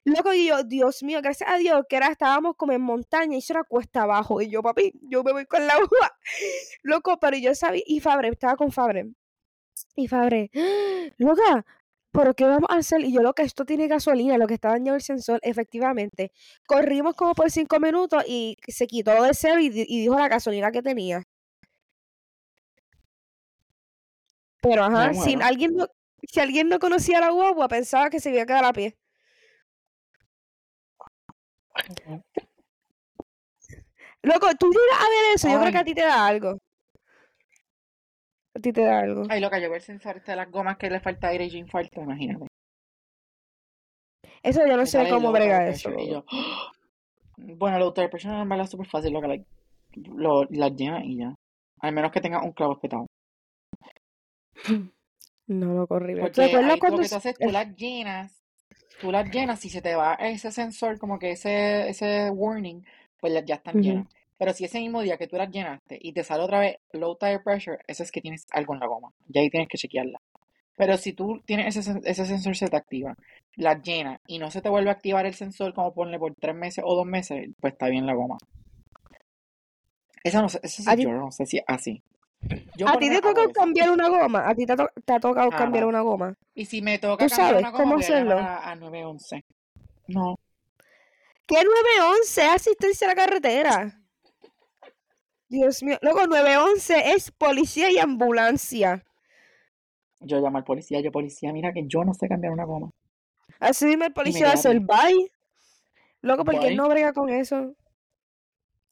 Loco, 0.05 0.33
y 0.33 0.47
yo, 0.47 0.63
Dios 0.63 1.03
mío, 1.03 1.19
gracias 1.21 1.49
a 1.49 1.57
Dios, 1.57 1.85
que 1.87 1.97
era, 1.97 2.07
estábamos 2.07 2.55
como 2.55 2.71
en 2.73 2.81
montaña 2.81 3.35
y 3.35 3.39
eso 3.39 3.53
era 3.53 3.63
cuesta 3.63 4.03
abajo. 4.03 4.41
Y 4.41 4.49
yo, 4.49 4.63
papi, 4.63 4.93
yo 5.03 5.23
me 5.23 5.31
voy 5.31 5.45
con 5.45 5.67
la 5.67 5.73
agua. 5.73 6.17
Loco, 6.83 7.19
pero 7.19 7.37
yo 7.37 7.53
sabía, 7.53 7.83
y 7.85 7.99
Fabre, 7.99 8.29
estaba 8.29 8.55
con 8.55 8.71
Fabre. 8.71 9.11
Y 9.95 10.07
Fabre, 10.07 10.49
loca, 11.17 11.65
¿pero 12.11 12.33
qué 12.33 12.45
vamos 12.45 12.69
a 12.69 12.75
hacer? 12.77 13.01
Y 13.01 13.11
yo, 13.13 13.21
loca, 13.21 13.43
esto 13.43 13.65
tiene 13.65 13.87
gasolina, 13.87 14.37
lo 14.37 14.47
que 14.47 14.55
está 14.55 14.69
dañado 14.69 14.95
el 14.95 15.01
sensor, 15.01 15.39
efectivamente. 15.43 16.31
Corrimos 16.67 17.15
como 17.15 17.33
por 17.35 17.51
cinco 17.51 17.79
minutos 17.79 18.23
y 18.27 18.57
se 18.67 18.87
quitó 18.87 19.13
lo 19.13 19.23
de 19.23 19.33
cero 19.33 19.59
y, 19.59 19.69
di- 19.69 19.85
y 19.87 20.01
dijo 20.01 20.17
la 20.17 20.27
gasolina 20.27 20.71
que 20.71 20.81
tenía. 20.81 21.23
Pero 24.61 24.83
ajá, 24.83 25.13
si 25.13 25.33
alguien 25.41 25.75
no, 25.75 25.87
si 26.27 26.39
alguien 26.39 26.67
no 26.69 26.79
conocía 26.79 27.19
la 27.21 27.31
guagua, 27.31 27.67
pensaba 27.67 28.09
que 28.09 28.19
se 28.19 28.29
iba 28.31 28.43
a 28.43 28.45
quedar 28.45 28.65
a 28.65 28.73
pie. 28.73 28.97
Loco, 34.21 34.47
tú 34.59 34.69
llegas 34.71 34.99
a 35.05 35.09
ver 35.09 35.35
eso, 35.35 35.47
yo 35.47 35.59
creo 35.59 35.71
que 35.71 35.77
a 35.77 35.83
ti 35.83 35.93
te 35.93 36.01
da 36.01 36.25
algo. 36.27 36.57
A 38.59 38.61
ti 38.61 38.73
te 38.73 38.83
da 38.83 38.99
algo. 38.99 39.23
Ay, 39.29 39.39
loca, 39.39 39.57
yo 39.57 39.69
veo 39.69 39.77
el 39.77 39.81
sensor 39.81 40.17
este 40.17 40.31
de 40.31 40.35
las 40.35 40.51
gomas 40.51 40.75
que 40.77 40.89
le 40.89 40.99
falta 40.99 41.29
aire 41.29 41.45
y 41.45 41.49
yo 41.49 41.57
infarto, 41.57 42.01
imagínate. 42.01 42.45
Eso 44.43 44.67
yo 44.67 44.75
no 44.75 44.85
sé 44.85 45.09
cómo 45.09 45.31
brega 45.31 45.65
eso. 45.69 45.89
y 45.97 46.09
yo, 46.09 46.25
Bueno, 47.37 47.77
el 47.77 47.93
tire 47.93 48.09
pressure 48.09 48.41
en 48.41 48.49
verdad 48.49 48.65
es 48.65 48.71
súper 48.71 48.87
fácil, 48.87 49.13
loca, 49.13 49.29
like, 49.29 49.45
lo, 49.95 50.43
las 50.49 50.75
llenas 50.75 51.05
y 51.05 51.19
ya. 51.19 51.33
Al 51.79 51.93
menos 51.93 52.11
que 52.11 52.19
tenga 52.19 52.43
un 52.43 52.51
clavo 52.51 52.73
espetado. 52.73 53.05
No, 55.47 55.73
loco, 55.73 55.95
horrible. 55.95 56.29
¿Te 56.29 56.41
Porque 56.41 56.57
tú 56.57 56.61
lo 56.61 56.79
cuando 56.79 57.01
que 57.01 57.09
tú 57.09 57.15
haces, 57.15 57.39
tú 57.39 57.49
las 57.49 57.75
llenas, 57.77 58.43
tú 58.99 59.09
las 59.09 59.31
llenas, 59.31 59.61
si 59.61 59.69
se 59.69 59.81
te 59.81 59.95
va 59.95 60.15
ese 60.15 60.51
sensor, 60.51 60.99
como 60.99 61.17
que 61.17 61.31
ese, 61.31 61.87
ese 61.87 62.29
warning, 62.29 62.83
pues 63.21 63.45
ya 63.45 63.55
están 63.55 63.81
llenas. 63.81 64.07
Pero 64.39 64.53
si 64.53 64.65
ese 64.65 64.79
mismo 64.79 65.01
día 65.03 65.17
que 65.19 65.27
tú 65.27 65.37
las 65.37 65.51
llenaste 65.51 65.99
y 66.01 66.13
te 66.13 66.23
sale 66.23 66.43
otra 66.43 66.61
vez 66.61 66.77
low 66.93 67.15
tire 67.17 67.41
pressure, 67.41 67.77
eso 67.87 68.03
es 68.03 68.11
que 68.11 68.21
tienes 68.21 68.47
algo 68.51 68.73
en 68.73 68.79
la 68.81 68.87
goma. 68.87 69.11
Y 69.31 69.39
ahí 69.39 69.51
tienes 69.51 69.69
que 69.69 69.77
chequearla. 69.77 70.19
Pero 70.77 70.97
si 70.97 71.13
tú 71.13 71.41
tienes 71.45 71.75
ese, 71.75 71.91
sen- 71.93 72.01
ese 72.05 72.25
sensor 72.25 72.55
se 72.57 72.67
te 72.69 72.77
activa, 72.77 73.15
las 73.57 73.83
llenas 73.83 74.19
y 74.27 74.39
no 74.39 74.51
se 74.51 74.61
te 74.61 74.69
vuelve 74.69 74.89
a 74.89 74.93
activar 74.93 75.25
el 75.27 75.35
sensor, 75.35 75.73
como 75.75 75.93
ponle 75.93 76.19
por 76.19 76.33
tres 76.35 76.55
meses 76.55 76.83
o 76.87 76.95
dos 76.95 77.05
meses, 77.05 77.49
pues 77.61 77.73
está 77.73 77.89
bien 77.89 78.07
la 78.07 78.15
goma. 78.15 78.37
Eso 80.23 80.41
no 80.41 80.49
sé, 80.49 80.59
eso 80.63 80.81
sí 80.83 80.89
¿A 80.89 80.95
ti, 80.95 81.03
yo 81.03 81.11
no 81.11 81.31
sé 81.31 81.45
si 81.45 81.57
es 81.57 81.63
así. 81.67 82.01
Yo 82.77 82.87
a 82.87 82.97
ti 82.97 83.09
te 83.09 83.21
toca 83.21 83.41
cambiar 83.53 83.91
una 83.91 84.09
goma? 84.09 84.49
¿A 84.49 84.55
ti 84.55 84.65
te, 84.65 84.73
ha 84.73 84.77
to- 84.77 84.89
te 85.05 85.13
ha 85.13 85.19
tocado 85.19 85.49
cambiar 85.51 85.83
Jamás. 85.83 85.89
una 85.89 86.01
goma? 86.01 86.33
Y 86.55 86.65
si 86.65 86.81
me 86.81 86.99
toca 86.99 87.23
¿Tú 87.23 87.29
cambiar 87.29 87.55
sabes 87.55 87.61
una 87.61 87.71
goma, 87.71 87.83
cómo 87.83 87.95
hacerlo? 87.97 88.37
a, 88.37 88.71
a 88.71 88.75
911. 88.75 89.43
No, 90.07 90.35
¿Qué 91.47 91.55
911? 91.63 92.41
Asistencia 92.43 93.07
a 93.07 93.09
la 93.11 93.15
carretera. 93.15 93.98
Dios 95.49 95.83
mío. 95.83 95.97
Loco, 96.01 96.27
911 96.27 97.11
es 97.13 97.31
policía 97.31 97.91
y 97.91 97.97
ambulancia. 97.99 99.03
yo 100.21 100.39
llamo 100.39 100.57
al 100.57 100.63
policía, 100.63 101.01
yo 101.01 101.11
policía, 101.11 101.51
mira 101.53 101.73
que 101.73 101.85
yo 101.87 102.03
no 102.03 102.13
sé 102.13 102.27
cambiar 102.27 102.53
una 102.53 102.65
goma. 102.65 102.91
Así 103.59 103.85
mismo 103.85 104.05
el 104.05 104.13
policía 104.13 104.51
hacer 104.51 104.75
Inmediato. 104.77 105.07
bye. 105.07 105.31
Loco, 106.21 106.45
porque 106.45 106.67
él 106.67 106.75
no 106.77 106.87
brega 106.89 107.13
con 107.13 107.29
eso. 107.29 107.73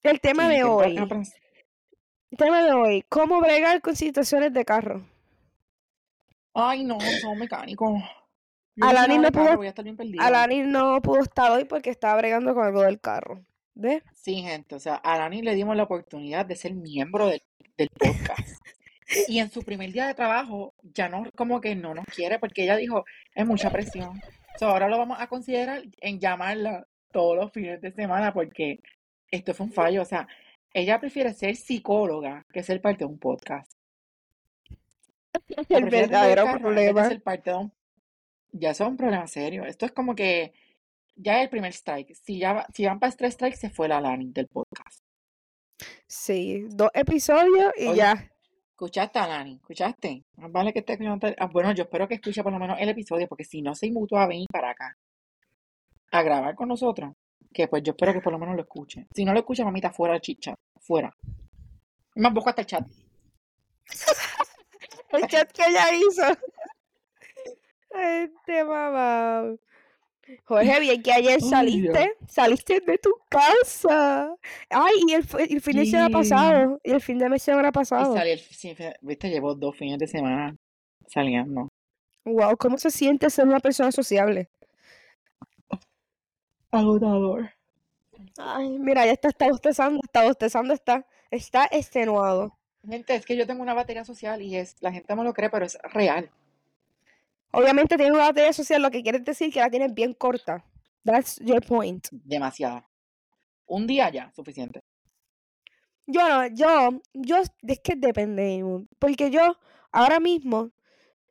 El 0.03 0.19
tema 0.21 0.47
Sí, 0.47 0.55
de 0.55 0.63
hoy. 0.63 0.95
El 0.97 2.37
tema 2.37 2.63
de 2.63 2.71
hoy. 2.73 3.05
¿Cómo 3.09 3.39
bregar 3.41 3.81
con 3.81 3.95
situaciones 3.95 4.53
de 4.53 4.65
carro? 4.65 5.05
Ay, 6.53 6.83
no, 6.83 6.97
somos 7.21 7.37
mecánicos. 7.37 8.01
Yo 8.75 8.85
no 9.17 9.31
pudo, 9.31 9.57
voy 9.57 9.65
a 9.67 9.69
estar 9.69 9.83
bien 9.83 9.97
perdida. 9.97 10.25
Alani 10.25 10.61
no 10.61 11.01
pudo 11.01 11.19
estar 11.21 11.51
hoy 11.51 11.65
porque 11.65 11.89
estaba 11.89 12.17
bregando 12.17 12.53
con 12.53 12.63
algo 12.63 12.81
del 12.81 12.99
carro. 12.99 13.43
¿Ves? 13.79 14.01
Sí, 14.11 14.41
gente, 14.41 14.73
o 14.73 14.79
sea, 14.79 14.95
a 14.95 15.13
Alani 15.13 15.43
le 15.43 15.53
dimos 15.53 15.75
la 15.75 15.83
oportunidad 15.83 16.47
de 16.47 16.55
ser 16.55 16.73
miembro 16.73 17.27
del, 17.27 17.43
del 17.77 17.89
podcast. 17.89 18.59
Y 19.27 19.37
en 19.39 19.51
su 19.51 19.61
primer 19.61 19.91
día 19.91 20.07
de 20.07 20.15
trabajo, 20.15 20.73
ya 20.81 21.07
no, 21.09 21.25
como 21.35 21.61
que 21.61 21.75
no 21.75 21.93
nos 21.93 22.05
quiere, 22.05 22.39
porque 22.39 22.63
ella 22.63 22.75
dijo, 22.75 23.05
es 23.35 23.45
mucha 23.45 23.69
presión. 23.69 24.19
So, 24.57 24.67
ahora 24.67 24.89
lo 24.89 24.97
vamos 24.97 25.19
a 25.21 25.27
considerar 25.27 25.83
en 26.01 26.19
llamarla 26.19 26.87
todos 27.11 27.37
los 27.37 27.51
fines 27.51 27.79
de 27.79 27.91
semana, 27.91 28.33
porque 28.33 28.79
esto 29.29 29.53
fue 29.53 29.67
un 29.67 29.71
fallo. 29.71 30.01
O 30.01 30.05
sea, 30.05 30.27
ella 30.73 30.99
prefiere 30.99 31.33
ser 31.35 31.55
psicóloga 31.55 32.47
que 32.51 32.63
ser 32.63 32.81
parte 32.81 33.05
de 33.05 33.11
un 33.11 33.19
podcast. 33.19 33.71
El 35.69 35.85
verdadero 35.85 36.57
problema. 36.59 37.07
ser 37.07 37.21
parte 37.21 37.51
de 37.51 37.57
un... 37.57 37.71
Ya 38.53 38.71
es 38.71 38.79
un 38.79 38.97
problema 38.97 39.27
serio. 39.27 39.65
Esto 39.65 39.85
es 39.85 39.91
como 39.91 40.15
que 40.15 40.53
ya 41.17 41.37
es 41.37 41.43
el 41.43 41.49
primer 41.49 41.71
strike. 41.73 42.13
Si, 42.15 42.39
ya, 42.39 42.65
si 42.73 42.85
van 42.85 42.99
para 42.99 43.11
tres 43.11 43.33
strikes, 43.33 43.57
se 43.57 43.69
fue 43.69 43.87
la 43.87 43.97
Alani 43.97 44.31
del 44.31 44.47
podcast. 44.47 45.03
Sí, 46.07 46.65
dos 46.69 46.89
episodios 46.93 47.71
y 47.77 47.87
Oye, 47.87 47.97
ya. 47.97 48.31
¿escuchaste 48.71 49.19
a 49.19 49.27
Lani? 49.27 49.55
¿Escuchaste? 49.55 50.23
Más 50.37 50.51
vale 50.51 50.73
que 50.73 50.79
esté 50.79 50.93
escuchando. 50.93 51.27
ah, 51.37 51.47
Bueno, 51.51 51.71
yo 51.73 51.83
espero 51.83 52.07
que 52.07 52.15
escuche 52.15 52.41
por 52.43 52.51
lo 52.53 52.59
menos 52.59 52.77
el 52.79 52.89
episodio, 52.89 53.27
porque 53.27 53.43
si 53.43 53.61
no 53.61 53.75
se 53.75 53.87
inmutó 53.87 54.17
a 54.17 54.27
venir 54.27 54.47
para 54.51 54.69
acá 54.71 54.97
a 56.11 56.21
grabar 56.23 56.55
con 56.55 56.69
nosotros, 56.69 57.13
que 57.53 57.67
pues 57.67 57.83
yo 57.83 57.91
espero 57.91 58.13
que 58.13 58.21
por 58.21 58.31
lo 58.33 58.39
menos 58.39 58.55
lo 58.55 58.61
escuche. 58.61 59.07
Si 59.13 59.25
no 59.25 59.33
lo 59.33 59.39
escucha, 59.39 59.65
mamita, 59.65 59.91
fuera 59.91 60.13
del 60.13 60.21
chit 60.21 60.39
chat. 60.39 60.55
Fuera. 60.79 61.13
Más 62.15 62.33
busco 62.33 62.49
hasta 62.49 62.61
el 62.61 62.67
chat. 62.67 62.87
El 65.09 65.25
chat 65.27 65.49
que 65.53 65.61
ella 65.65 65.85
hizo. 65.93 66.23
Este 67.89 68.63
mamá. 68.63 69.55
Jorge, 70.45 70.79
bien 70.79 71.01
que 71.01 71.11
ayer 71.13 71.41
saliste. 71.41 72.13
Saliste 72.27 72.79
de 72.81 72.97
tu 72.97 73.11
casa. 73.29 74.35
Ay, 74.69 74.93
y 75.07 75.13
el, 75.13 75.23
fin 75.61 75.77
de 75.77 75.85
semana 75.85 76.07
Sí. 76.07 76.13
pasado. 76.13 76.79
Y 76.83 76.91
el 76.91 77.01
fin 77.01 77.17
de 77.17 77.39
semana 77.39 77.69
Y 77.69 77.71
pasado. 77.71 78.13
salí 78.13 78.31
el, 78.31 78.39
sí, 78.39 78.75
viste, 79.01 79.29
llevo 79.29 79.55
dos 79.55 79.75
fines 79.75 79.99
de 79.99 80.07
semana 80.07 80.55
saliendo. 81.07 81.69
Wow, 82.25 82.57
¿cómo 82.57 82.77
se 82.77 82.91
siente 82.91 83.29
ser 83.29 83.45
una 83.45 83.59
persona 83.59 83.91
sociable? 83.91 84.49
Agotador. 86.71 87.51
Ay, 88.37 88.77
mira, 88.77 89.05
ya 89.05 89.13
está, 89.13 89.29
está 89.29 89.47
bostezando, 89.47 90.01
está 90.03 90.23
bostezando, 90.25 90.73
está, 90.73 91.05
está 91.31 91.67
extenuado. 91.71 92.57
Gente, 92.87 93.15
es 93.15 93.25
que 93.25 93.35
yo 93.35 93.47
tengo 93.47 93.61
una 93.63 93.73
batería 93.73 94.03
social 94.05 94.41
y 94.41 94.57
es, 94.57 94.75
la 94.81 94.91
gente 94.91 95.15
no 95.15 95.23
lo 95.23 95.33
cree, 95.33 95.49
pero 95.49 95.65
es 95.65 95.77
real. 95.93 96.29
Obviamente 97.57 97.97
tienes 97.97 98.13
una 98.13 98.25
batería 98.25 98.53
social, 98.53 98.83
lo 98.83 98.91
que 98.91 99.01
quiere 99.01 99.17
decir 99.17 99.51
que 99.51 99.59
la 99.59 99.71
tienes 99.71 99.91
bien 99.91 100.13
corta. 100.13 100.63
That's 101.03 101.39
your 101.43 101.65
point. 101.65 102.07
Demasiada. 102.11 102.87
Un 103.65 103.87
día 103.87 104.11
ya, 104.11 104.31
suficiente. 104.31 104.83
Yo 106.05 106.21
no, 106.29 106.47
yo, 106.53 107.01
yo, 107.15 107.37
es 107.37 107.79
que 107.79 107.95
depende, 107.95 108.63
porque 108.99 109.31
yo, 109.31 109.57
ahora 109.91 110.19
mismo, 110.19 110.69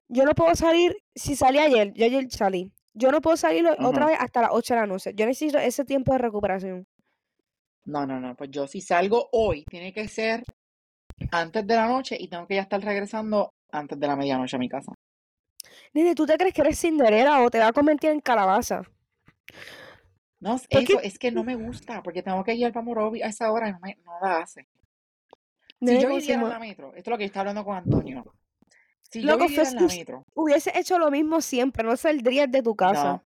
yo 0.08 0.24
no 0.24 0.32
puedo 0.34 0.52
salir, 0.56 0.96
si 1.14 1.36
salí 1.36 1.58
ayer, 1.60 1.92
yo 1.94 2.04
ayer 2.04 2.28
salí, 2.32 2.72
yo 2.92 3.12
no 3.12 3.20
puedo 3.20 3.36
salir 3.36 3.64
otra 3.78 4.06
vez 4.06 4.16
hasta 4.18 4.42
las 4.42 4.50
8 4.52 4.74
de 4.74 4.80
la 4.80 4.86
noche. 4.86 5.12
Yo 5.14 5.26
necesito 5.26 5.58
ese 5.58 5.84
tiempo 5.84 6.10
de 6.10 6.18
recuperación. 6.18 6.88
No, 7.84 8.04
no, 8.04 8.18
no, 8.18 8.34
pues 8.34 8.50
yo 8.50 8.66
si 8.66 8.80
salgo 8.80 9.28
hoy, 9.30 9.64
tiene 9.70 9.92
que 9.92 10.08
ser 10.08 10.42
antes 11.30 11.64
de 11.64 11.76
la 11.76 11.86
noche 11.86 12.16
y 12.18 12.26
tengo 12.26 12.48
que 12.48 12.56
ya 12.56 12.62
estar 12.62 12.82
regresando 12.82 13.52
antes 13.70 14.00
de 14.00 14.06
la 14.08 14.16
medianoche 14.16 14.56
a 14.56 14.58
mi 14.58 14.68
casa. 14.68 14.92
Nene, 15.92 16.14
¿tú 16.14 16.26
te 16.26 16.36
crees 16.36 16.54
que 16.54 16.60
eres 16.60 16.80
Cinderela 16.80 17.42
o 17.42 17.50
te 17.50 17.58
va 17.58 17.68
a 17.68 17.72
convertir 17.72 18.10
en 18.10 18.20
calabaza? 18.20 18.82
No, 20.40 20.60
eso, 20.68 21.00
es 21.00 21.18
que 21.18 21.32
no 21.32 21.44
me 21.44 21.56
gusta, 21.56 22.02
porque 22.02 22.22
tengo 22.22 22.44
que 22.44 22.54
ir 22.54 22.70
para 22.72 22.84
Morovi 22.84 23.22
a 23.22 23.28
esa 23.28 23.50
hora 23.50 23.68
y 23.68 23.72
no, 23.72 23.80
me, 23.80 23.96
no 24.04 24.12
la 24.20 24.38
hace. 24.40 24.66
Si 25.80 26.00
yo 26.00 26.08
viviera 26.08 26.42
en 26.42 26.48
la 26.48 26.58
metro, 26.58 26.88
esto 26.94 27.10
es 27.10 27.12
lo 27.12 27.18
que 27.18 27.24
está 27.24 27.40
hablando 27.40 27.64
con 27.64 27.76
Antonio. 27.76 28.24
Si 29.10 29.22
yo 29.22 29.38
viviera 29.38 29.68
en 29.68 29.76
la 29.76 29.86
metro, 29.86 30.24
hubiese 30.34 30.78
hecho 30.78 30.98
lo 30.98 31.10
mismo 31.10 31.40
siempre, 31.40 31.84
no 31.84 31.96
saldrías 31.96 32.50
de 32.50 32.62
tu 32.62 32.74
casa. 32.74 33.12
no, 33.12 33.24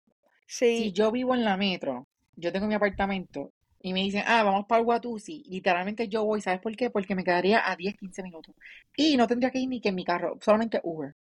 si 0.47 0.91
yo 0.91 1.11
vivo 1.11 1.33
en 1.35 1.43
la 1.43 1.57
metro, 1.57 2.07
yo 2.35 2.51
tengo 2.51 2.67
mi 2.67 2.73
apartamento 2.73 3.51
y 3.81 3.93
me 3.93 4.01
dicen, 4.01 4.23
ah, 4.27 4.43
vamos 4.43 4.65
para 4.67 4.81
el 4.81 4.87
Watusi, 4.87 5.43
literalmente 5.47 6.07
yo 6.09 6.25
voy, 6.25 6.41
¿sabes 6.41 6.59
por 6.59 6.75
qué? 6.75 6.89
Porque 6.89 7.15
me 7.15 7.23
quedaría 7.23 7.69
a 7.69 7.75
10, 7.75 7.95
15 7.95 8.23
minutos. 8.23 8.55
Y 8.95 9.15
no 9.15 9.25
tendría 9.27 9.51
que 9.51 9.59
ir 9.59 9.69
ni 9.69 9.79
que 9.79 9.89
en 9.89 9.95
mi 9.95 10.03
carro, 10.03 10.37
solamente 10.41 10.81
Uber. 10.83 11.15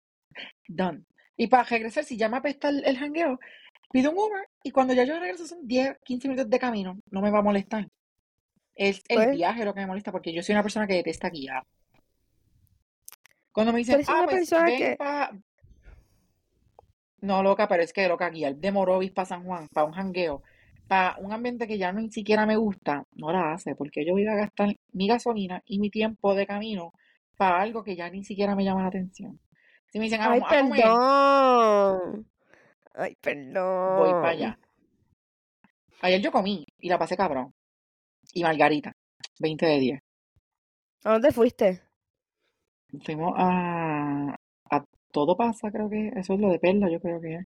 Done. 0.68 1.04
Y 1.36 1.48
para 1.48 1.64
regresar, 1.64 2.04
si 2.04 2.16
ya 2.16 2.28
me 2.28 2.38
apesta 2.38 2.68
el, 2.68 2.84
el 2.84 2.98
jangueo, 2.98 3.38
pido 3.90 4.10
un 4.10 4.18
Uber 4.18 4.48
y 4.62 4.70
cuando 4.70 4.94
ya 4.94 5.04
yo 5.04 5.18
regreso 5.18 5.46
son 5.46 5.66
10, 5.66 5.98
15 6.04 6.28
minutos 6.28 6.50
de 6.50 6.58
camino, 6.58 6.98
no 7.10 7.20
me 7.20 7.30
va 7.30 7.38
a 7.40 7.42
molestar. 7.42 7.88
Es 8.74 9.02
el 9.08 9.16
Pues, 9.16 9.30
viaje 9.30 9.64
lo 9.64 9.74
que 9.74 9.80
me 9.80 9.86
molesta 9.86 10.12
porque 10.12 10.32
yo 10.32 10.42
soy 10.42 10.54
una 10.54 10.62
persona 10.62 10.86
que 10.86 10.94
detesta 10.94 11.30
guiar. 11.30 11.64
Cuando 13.52 13.72
me 13.72 13.78
dicen, 13.80 14.02
ah, 14.06 14.22
una 14.22 14.26
pues 14.26 14.50
ven 14.50 14.76
que... 14.76 14.96
No, 17.20 17.42
loca, 17.42 17.66
pero 17.68 17.82
es 17.82 17.92
que 17.92 18.08
loca, 18.08 18.30
guiar 18.30 18.56
de 18.56 18.72
Morovis 18.72 19.12
para 19.12 19.26
San 19.26 19.44
Juan, 19.44 19.68
para 19.72 19.86
un 19.86 19.92
jangueo, 19.92 20.42
para 20.86 21.16
un 21.18 21.32
ambiente 21.32 21.66
que 21.66 21.78
ya 21.78 21.92
ni 21.92 22.10
siquiera 22.10 22.46
me 22.46 22.56
gusta, 22.56 23.04
no 23.14 23.32
la 23.32 23.52
hace, 23.54 23.74
porque 23.74 24.04
yo 24.06 24.12
voy 24.12 24.26
a 24.26 24.34
gastar 24.36 24.76
mi 24.92 25.08
gasolina 25.08 25.62
y 25.66 25.78
mi 25.78 25.90
tiempo 25.90 26.34
de 26.34 26.46
camino 26.46 26.92
para 27.36 27.60
algo 27.62 27.82
que 27.84 27.96
ya 27.96 28.10
ni 28.10 28.24
siquiera 28.24 28.54
me 28.54 28.64
llama 28.64 28.82
la 28.82 28.88
atención. 28.88 29.40
Si 29.90 29.98
me 29.98 30.04
dicen, 30.04 30.20
ah, 30.20 30.30
Ay, 30.30 30.40
vamos 30.40 30.52
a 30.52 30.56
comer, 30.58 30.82
perdón. 30.82 32.26
Ay, 32.94 33.16
voy 33.94 34.14
para 34.20 34.28
allá. 34.30 34.54
perdón. 34.54 34.66
Ayer 36.00 36.20
yo 36.22 36.32
comí 36.32 36.64
y 36.78 36.88
la 36.88 36.98
pasé 36.98 37.16
cabrón. 37.16 37.52
Y 38.32 38.42
Margarita, 38.42 38.92
20 39.40 39.66
de 39.66 39.78
10. 39.80 40.00
¿A 41.04 41.12
dónde 41.12 41.32
fuiste? 41.32 41.82
Fuimos 43.04 43.32
a, 43.36 44.34
a 44.70 44.84
Todo 45.12 45.36
Pasa, 45.36 45.70
creo 45.70 45.88
que 45.88 46.08
eso 46.16 46.34
es 46.34 46.40
lo 46.40 46.48
de 46.50 46.58
Perla, 46.58 46.90
yo 46.90 47.00
creo 47.00 47.20
que 47.20 47.34
es. 47.36 47.44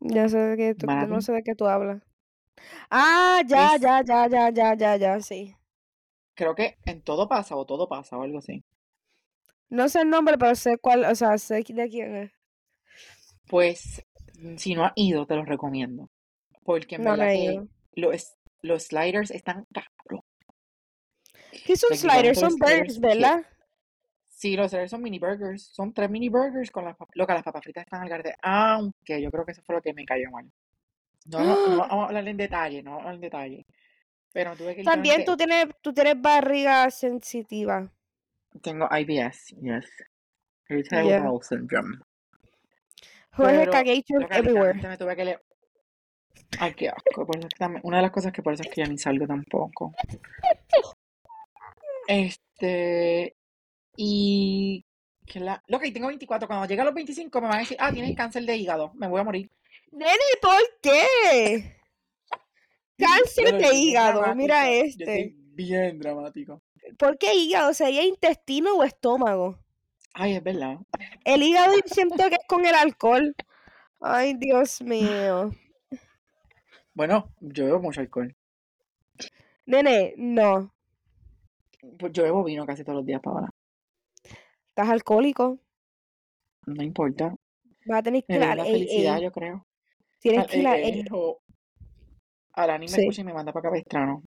Ya 0.00 0.28
sé 0.28 0.38
de 0.38 0.56
qué 0.56 0.74
tú, 0.74 0.86
no 0.86 1.20
sé 1.20 1.32
de 1.32 1.42
qué 1.44 1.54
tú 1.54 1.66
hablas. 1.66 2.02
Ah, 2.90 3.42
ya, 3.46 3.76
Es, 3.76 3.80
ya, 3.80 4.02
ya, 4.04 4.28
ya, 4.28 4.50
ya, 4.50 4.74
ya, 4.74 4.96
ya, 4.96 5.20
sí. 5.20 5.54
creo 6.34 6.54
que 6.54 6.76
en 6.86 7.02
Todo 7.02 7.28
Pasa 7.28 7.54
o 7.56 7.66
Todo 7.66 7.86
Pasa 7.86 8.16
o 8.16 8.22
algo 8.22 8.38
así. 8.38 8.64
No 9.70 9.88
sé 9.88 10.02
el 10.02 10.10
nombre, 10.10 10.36
pero 10.36 10.54
sé 10.54 10.76
cuál, 10.76 11.04
o 11.06 11.14
sea, 11.14 11.38
sé 11.38 11.62
de 11.66 11.88
quién 11.88 12.16
es. 12.16 12.32
Pues, 13.48 14.04
si 14.56 14.74
no 14.74 14.84
has 14.84 14.92
ido, 14.94 15.26
te 15.26 15.34
los 15.36 15.46
recomiendo. 15.46 16.08
Porque 16.64 16.96
en 16.96 17.04
No, 17.04 17.16
verdad 17.16 17.28
que 17.32 17.62
los, 17.94 18.34
los 18.62 18.84
sliders 18.84 19.30
están 19.30 19.66
cabros. 19.72 20.24
¿Qué 21.64 21.76
son 21.76 21.94
sliders? 21.94 22.38
Son 22.38 22.58
burgers, 22.58 22.98
¿verdad? 23.00 23.44
Sí, 24.28 24.56
los 24.56 24.70
sliders 24.70 24.90
son 24.90 25.02
mini 25.02 25.18
burgers. 25.18 25.62
Son 25.74 25.92
tres 25.92 26.10
mini 26.10 26.28
burgers 26.28 26.70
con 26.70 26.84
las 26.84 26.96
papas. 26.96 27.14
Loca, 27.16 27.34
las 27.34 27.42
papas 27.42 27.62
fritas 27.62 27.82
están 27.84 28.02
al 28.02 28.08
garete. 28.08 28.34
Aunque 28.42 29.20
yo 29.20 29.30
creo 29.30 29.44
que 29.44 29.52
eso 29.52 29.62
fue 29.64 29.74
lo 29.74 29.82
que 29.82 29.92
me 29.94 30.04
cayó 30.04 30.30
mal. 30.30 30.50
No, 31.26 31.44
no, 31.44 31.56
no 31.68 31.78
vamos 31.78 32.04
a 32.04 32.06
hablar 32.08 32.28
en 32.28 32.36
detalle, 32.36 32.82
no 32.82 32.92
vamos 32.92 33.06
a 33.06 33.08
hablar 33.10 33.14
en 33.16 33.20
detalle. 33.22 33.66
Pero 34.32 34.56
tuve 34.56 34.76
que 34.76 34.84
También 34.84 35.24
tú 35.24 35.36
tienes, 35.36 35.66
tú 35.82 35.92
tienes 35.92 36.20
barriga 36.20 36.90
sensitiva. 36.90 37.92
Tengo 38.62 38.88
IBS, 38.90 39.54
yes. 39.60 39.86
Irritable 40.68 41.08
Yeah. 41.08 41.22
bowel 41.22 41.42
syndrome. 41.42 41.98
Jorge 43.32 43.66
Loca, 43.66 43.80
everywhere. 44.30 44.74
me 44.88 44.96
tuve 44.98 45.16
que 45.16 45.24
leer. 45.24 45.42
Ay, 46.58 46.74
qué 46.74 46.88
asco. 46.88 47.24
Por 47.26 47.36
eso 47.36 47.46
es 47.46 47.54
que 47.54 47.58
también- 47.58 47.82
una 47.84 47.98
de 47.98 48.02
las 48.04 48.10
cosas 48.10 48.32
que 48.32 48.42
por 48.42 48.52
eso 48.52 48.62
es 48.64 48.68
que 48.70 48.82
ya 48.82 48.88
ni 48.88 48.98
salgo 48.98 49.26
tampoco. 49.26 49.92
Este. 52.06 53.36
Y. 53.96 54.84
Que 55.26 55.40
la... 55.40 55.62
Loca, 55.68 55.86
y 55.86 55.92
tengo 55.92 56.06
24. 56.08 56.48
Cuando 56.48 56.66
llegue 56.66 56.80
a 56.80 56.84
los 56.84 56.94
25 56.94 57.40
me 57.42 57.48
van 57.48 57.56
a 57.58 57.60
decir, 57.60 57.76
ah, 57.80 57.92
tienes 57.92 58.16
cáncer 58.16 58.44
de 58.44 58.56
hígado. 58.56 58.92
Me 58.94 59.08
voy 59.08 59.20
a 59.20 59.24
morir. 59.24 59.50
Nene, 59.92 60.16
¿por 60.40 60.62
qué? 60.82 61.76
Cáncer 62.96 63.44
Pero 63.44 63.58
de 63.58 63.74
hígado, 63.74 64.34
mira 64.34 64.70
este. 64.70 65.34
bien 65.54 65.98
dramático. 65.98 66.62
¿Por 66.96 67.18
qué 67.18 67.34
hígado? 67.34 67.74
¿Sería 67.74 68.04
intestino 68.04 68.74
o 68.76 68.84
estómago? 68.84 69.58
Ay, 70.14 70.34
es 70.36 70.42
verdad. 70.42 70.78
El 71.24 71.42
hígado 71.42 71.72
siento 71.86 72.16
que 72.28 72.36
es 72.36 72.46
con 72.48 72.64
el 72.64 72.74
alcohol. 72.74 73.34
Ay, 74.00 74.34
Dios 74.34 74.80
mío. 74.82 75.50
Bueno, 76.94 77.32
yo 77.40 77.64
bebo 77.66 77.80
mucho 77.80 78.00
alcohol. 78.00 78.34
Nene, 79.66 80.14
no. 80.16 80.72
Pues 81.98 82.12
yo 82.12 82.22
bebo 82.24 82.42
vino 82.44 82.66
casi 82.66 82.82
todos 82.82 82.96
los 82.96 83.06
días 83.06 83.20
para 83.20 83.34
ahora. 83.36 83.50
Estás 84.70 84.88
alcohólico. 84.88 85.58
No 86.66 86.82
importa. 86.82 87.34
Vas 87.86 87.98
a 87.98 88.02
tener 88.02 88.24
que 88.24 88.32
Me 88.32 88.36
ir 88.36 88.40
da 88.40 88.50
al 88.52 88.58
la 88.58 88.64
felicidad, 88.64 89.20
yo 89.20 89.30
creo. 89.32 89.66
Tienes 90.20 90.46
que 90.48 90.58
ir 90.58 90.66
AA, 90.66 90.72
AA. 90.74 91.04
o 91.12 91.40
Alani 92.54 92.86
me 92.86 92.92
Sí. 92.92 93.00
escucha 93.02 93.20
y 93.20 93.24
me 93.24 93.34
manda 93.34 93.52
para 93.52 93.70
Capistrano. 93.70 94.22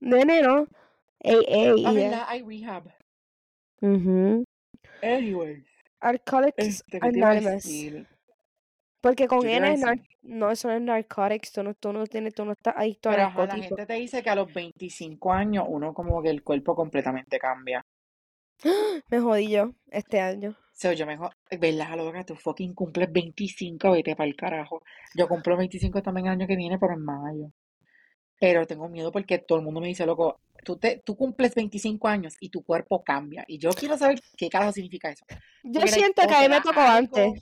Nene, 0.00 0.42
no. 0.42 0.66
AA. 1.26 1.76
La 1.76 1.92
yeah. 1.92 1.92
verdad, 1.92 2.24
hay 2.28 2.42
rehab. 2.42 2.94
Ujú. 3.80 4.44
Anyways, 5.02 5.64
Alcoholics 6.00 6.54
este, 6.58 7.00
¿qué 7.00 7.10
te 7.10 7.18
iba 7.18 7.28
a 7.28 7.32
Anonymous. 7.32 8.06
Porque 9.00 9.28
con 9.28 9.46
N 9.46 9.72
es 9.72 9.80
nar- 9.80 10.02
no, 10.22 10.50
eso 10.50 10.68
no 10.68 10.74
es 10.74 10.82
narcotics, 10.82 11.52
tú 11.52 11.62
no, 11.62 11.74
tú 11.74 11.92
no 11.92 12.06
tienes, 12.06 12.34
tú 12.34 12.44
no 12.44 12.52
estás 12.52 12.74
adicto 12.76 13.08
a 13.08 13.12
Pero 13.12 13.24
ajá, 13.26 13.46
la 13.46 13.56
gente 13.56 13.86
te 13.86 13.94
dice 13.94 14.22
que 14.22 14.30
a 14.30 14.34
los 14.34 14.52
25 14.52 15.32
años 15.32 15.64
uno 15.68 15.94
como 15.94 16.20
que 16.22 16.30
el 16.30 16.42
cuerpo 16.42 16.74
completamente 16.74 17.38
cambia. 17.38 17.84
Me 19.10 19.20
jodí 19.20 19.50
yo 19.50 19.72
este 19.90 20.20
año. 20.20 20.50
O 20.50 20.78
sea, 20.78 20.92
yo 20.92 21.06
mejor, 21.06 21.30
¿verdad, 21.58 21.96
loca? 21.96 22.24
Tú 22.24 22.34
fucking 22.34 22.74
cumples 22.74 23.10
25, 23.10 23.92
vete 23.92 24.16
para 24.16 24.28
el 24.28 24.36
carajo. 24.36 24.82
Yo 25.14 25.28
cumplo 25.28 25.56
25 25.56 26.02
también 26.02 26.26
el 26.26 26.32
año 26.32 26.46
que 26.46 26.56
viene, 26.56 26.78
pero 26.78 26.94
en 26.94 27.04
mayo. 27.04 27.52
Pero 28.38 28.66
tengo 28.66 28.88
miedo 28.88 29.10
porque 29.12 29.38
todo 29.38 29.58
el 29.58 29.64
mundo 29.64 29.80
me 29.80 29.86
dice, 29.88 30.04
loco, 30.04 30.40
tú, 30.64 30.76
te, 30.76 30.98
tú 31.04 31.16
cumples 31.16 31.54
25 31.54 32.06
años 32.08 32.36
y 32.40 32.50
tu 32.50 32.62
cuerpo 32.62 33.02
cambia. 33.02 33.44
Y 33.48 33.58
yo 33.58 33.70
quiero 33.70 33.96
saber 33.96 34.20
qué 34.36 34.48
carajo 34.50 34.72
significa 34.72 35.10
eso. 35.10 35.24
Yo 35.64 35.80
Porque, 35.80 35.88
siento 35.88 36.22
que 36.26 36.34
a 36.34 36.42
mí 36.42 36.48
me 36.48 36.60
tocó 36.60 36.80
antes. 36.80 37.40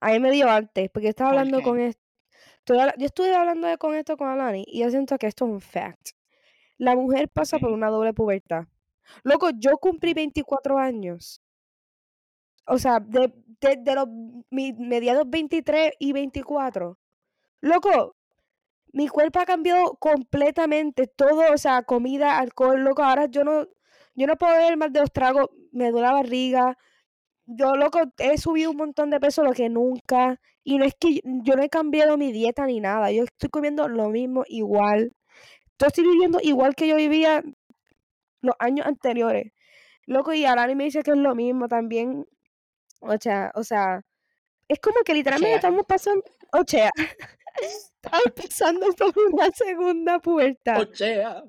A 0.00 0.10
mí 0.12 0.20
me 0.20 0.30
dio 0.30 0.48
antes, 0.48 0.88
porque 0.90 1.04
yo 1.06 1.10
estaba 1.10 1.30
¿Por 1.30 1.38
hablando 1.38 1.62
con 1.62 1.80
esto. 1.80 2.00
Yo 2.66 3.06
estuve 3.06 3.34
hablando 3.34 3.66
de- 3.66 3.76
con 3.78 3.94
esto 3.94 4.16
con 4.16 4.28
Alani 4.28 4.64
y 4.66 4.80
yo 4.80 4.90
siento 4.90 5.18
que 5.18 5.26
esto 5.26 5.44
es 5.46 5.50
un 5.50 5.60
fact. 5.60 6.10
La 6.78 6.94
mujer 6.94 7.28
pasa 7.28 7.58
por 7.58 7.70
una 7.72 7.88
doble 7.90 8.12
pubertad. 8.14 8.64
Loco, 9.22 9.50
yo 9.54 9.76
cumplí 9.78 10.14
24 10.14 10.78
años. 10.78 11.42
O 12.66 12.78
sea, 12.78 13.00
de, 13.00 13.32
de, 13.60 13.76
de 13.78 13.94
los 13.94 14.06
mi- 14.50 14.72
mediados 14.72 15.28
23 15.28 15.92
y 15.98 16.12
24. 16.12 16.98
Loco, 17.60 18.16
mi 18.94 19.08
cuerpo 19.08 19.40
ha 19.40 19.44
cambiado 19.44 19.96
completamente. 19.96 21.08
Todo, 21.08 21.52
o 21.52 21.58
sea, 21.58 21.82
comida, 21.82 22.38
alcohol, 22.38 22.82
loco. 22.84 23.02
Ahora 23.02 23.26
yo 23.26 23.44
no, 23.44 23.66
yo 24.14 24.26
no 24.28 24.36
puedo 24.36 24.54
beber 24.54 24.76
más 24.76 24.92
de 24.92 25.00
los 25.00 25.12
tragos. 25.12 25.48
Me 25.72 25.90
duele 25.90 26.06
la 26.06 26.14
barriga. 26.14 26.78
Yo, 27.46 27.76
loco, 27.76 28.00
he 28.18 28.38
subido 28.38 28.70
un 28.70 28.76
montón 28.78 29.10
de 29.10 29.20
peso 29.20 29.42
lo 29.42 29.52
que 29.52 29.68
nunca. 29.68 30.40
Y 30.62 30.78
no 30.78 30.84
es 30.84 30.94
que 30.98 31.20
yo 31.24 31.56
no 31.56 31.62
he 31.64 31.68
cambiado 31.68 32.16
mi 32.16 32.32
dieta 32.32 32.66
ni 32.66 32.80
nada. 32.80 33.10
Yo 33.10 33.24
estoy 33.24 33.50
comiendo 33.50 33.88
lo 33.88 34.10
mismo, 34.10 34.44
igual. 34.46 35.12
Yo 35.80 35.88
estoy 35.88 36.04
viviendo 36.04 36.38
igual 36.42 36.76
que 36.76 36.88
yo 36.88 36.96
vivía 36.96 37.42
los 38.42 38.54
años 38.60 38.86
anteriores. 38.86 39.52
Loco, 40.06 40.32
y 40.34 40.44
Alani 40.44 40.76
me 40.76 40.84
dice 40.84 41.02
que 41.02 41.12
es 41.12 41.16
lo 41.16 41.34
mismo 41.34 41.68
también. 41.68 42.26
O 43.00 43.16
sea, 43.18 43.50
o 43.54 43.64
sea, 43.64 44.02
es 44.68 44.80
como 44.80 45.00
que 45.04 45.14
literalmente 45.14 45.56
Ochea. 45.56 45.70
estamos 45.70 45.86
pasando, 45.86 46.22
o 46.52 46.64
sea, 46.66 46.90
estamos 47.60 48.32
pasando 48.36 48.86
por 48.92 49.12
una 49.32 49.50
segunda 49.50 50.18
pubertad. 50.18 50.80
Ochea. 50.80 51.44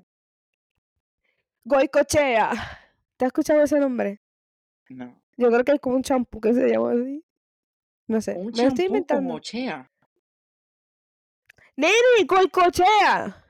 Goicochea. 1.63 2.51
¿Te 3.17 3.25
has 3.25 3.29
escuchado 3.29 3.61
ese 3.63 3.79
nombre? 3.79 4.21
No. 4.89 5.21
Yo 5.37 5.49
creo 5.49 5.63
que 5.63 5.71
es 5.73 5.79
como 5.79 5.95
un 5.95 6.03
champú 6.03 6.39
que 6.39 6.53
se 6.53 6.67
llama 6.69 6.91
así. 6.91 7.23
No 8.07 8.21
sé, 8.21 8.33
Un 8.33 8.51
me 8.51 8.61
lo 8.61 8.67
estoy 8.67 8.85
inventando. 8.85 9.33
ochea. 9.33 9.89
¡Nene, 11.77 12.23
goicochea! 12.25 13.43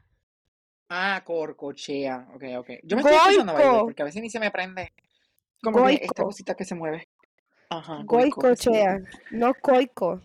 Ah, 0.89 1.21
corcochea. 1.25 2.27
Ok, 2.33 2.43
ok. 2.57 2.69
Yo 2.83 2.95
me 2.95 3.01
estoy 3.01 3.15
escuchando, 3.15 3.53
by 3.53 3.61
the 3.61 3.67
way, 3.67 3.71
Goico. 3.73 3.85
porque 3.85 4.01
a 4.01 4.05
veces 4.05 4.21
ni 4.21 4.29
se 4.29 4.39
me 4.39 4.49
prende. 4.51 4.93
Como 5.61 5.89
esta 5.89 6.05
Goico. 6.07 6.23
cosita 6.25 6.55
que 6.55 6.63
se 6.65 6.75
mueve. 6.75 7.07
Ajá, 7.69 8.01
goico. 8.05 8.41
Goicochea, 8.41 8.99
no 9.31 9.53
coico. 9.55 10.21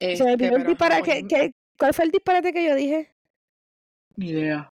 Se 0.00 0.06
me 0.06 0.12
Este, 0.12 0.24
olvidó 0.24 0.34
el 0.34 0.38
pero 0.40 0.56
ajá, 0.62 0.68
disparate. 0.68 1.12
hoy 1.12 1.22
que- 1.22 1.34
que- 1.34 1.52
¿Cuál 1.78 1.94
fue 1.94 2.04
el 2.04 2.10
disparate 2.12 2.52
que 2.52 2.64
yo 2.64 2.74
dije? 2.74 3.14
Ni 4.16 4.28
idea. 4.30 4.68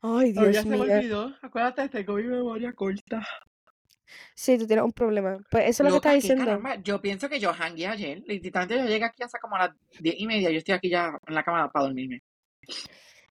Ay, 0.00 0.32
ya 0.32 0.42
Dios 0.42 0.62
se 0.62 0.68
me 0.68 0.76
mío. 0.78 0.94
olvidó. 0.94 1.34
Acuérdate, 1.42 1.88
tengo 1.88 2.14
mi 2.14 2.22
memoria 2.24 2.72
corta. 2.72 3.26
Sí, 4.34 4.56
tú 4.56 4.66
tienes 4.66 4.84
un 4.84 4.92
problema. 4.92 5.36
Pues 5.50 5.64
eso 5.68 5.82
es 5.82 5.90
lo 5.92 6.00
que 6.00 6.08
Loca, 6.08 6.08
¿qué 6.10 6.14
diciendo. 6.16 6.44
caramba? 6.46 6.76
Yo 6.76 7.00
pienso 7.02 7.28
que 7.28 7.38
yo 7.40 7.52
hangué 7.52 7.86
ayer. 7.88 8.22
Literalmente 8.26 8.78
yo 8.82 8.88
llegué 8.88 9.04
aquí 9.04 9.22
hasta 9.22 9.38
como 9.38 9.56
a 9.56 9.66
las 9.66 9.70
diez 10.00 10.14
y 10.18 10.26
media. 10.26 10.50
Yo 10.50 10.58
estoy 10.58 10.74
aquí 10.74 10.88
ya 10.88 11.12
en 11.26 11.34
la 11.34 11.42
cama 11.42 11.68
para 11.70 11.86
dormirme. 11.86 12.22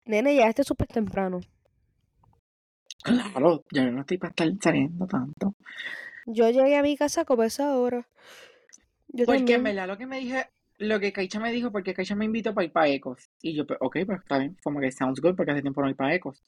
Nene, 0.06 0.36
ya 0.36 0.48
este 0.50 0.64
súper 0.64 0.88
temprano. 0.88 1.40
Claro, 3.04 3.64
yo 3.72 3.92
no 3.92 4.02
estoy 4.02 4.18
para 4.18 4.30
estar 4.32 4.48
saliendo 4.62 5.08
tanto. 5.08 5.56
Yo 6.26 6.50
llegué 6.50 6.76
a 6.78 6.84
mi 6.84 6.98
casa 6.98 7.26
como 7.26 7.44
esa 7.44 7.76
hora. 7.78 8.08
Yo 9.08 9.26
Porque 9.26 9.40
en 9.40 9.46
también. 9.46 9.64
verdad 9.64 9.88
lo 9.88 9.98
que 9.98 10.06
me 10.06 10.20
dije, 10.20 10.48
lo 10.80 11.00
que 11.00 11.14
Kaicha 11.14 11.40
me 11.40 11.52
dijo, 11.52 11.72
porque 11.72 11.94
Kaicha 11.94 12.16
me 12.16 12.26
invitó 12.26 12.54
para 12.54 12.66
ir 12.66 12.72
para 12.72 12.88
Ecos. 12.90 13.30
Y 13.42 13.56
yo, 13.56 13.66
pues, 13.68 13.80
ok, 13.82 13.98
pues 14.06 14.20
está 14.22 14.38
bien, 14.40 14.58
como 14.64 14.80
que 14.80 14.92
sounds 14.92 15.22
good, 15.22 15.36
porque 15.36 15.52
hace 15.52 15.62
tiempo 15.62 15.82
no 15.82 15.90
ir 15.90 15.96
para 15.96 16.14
Ecos. 16.16 16.44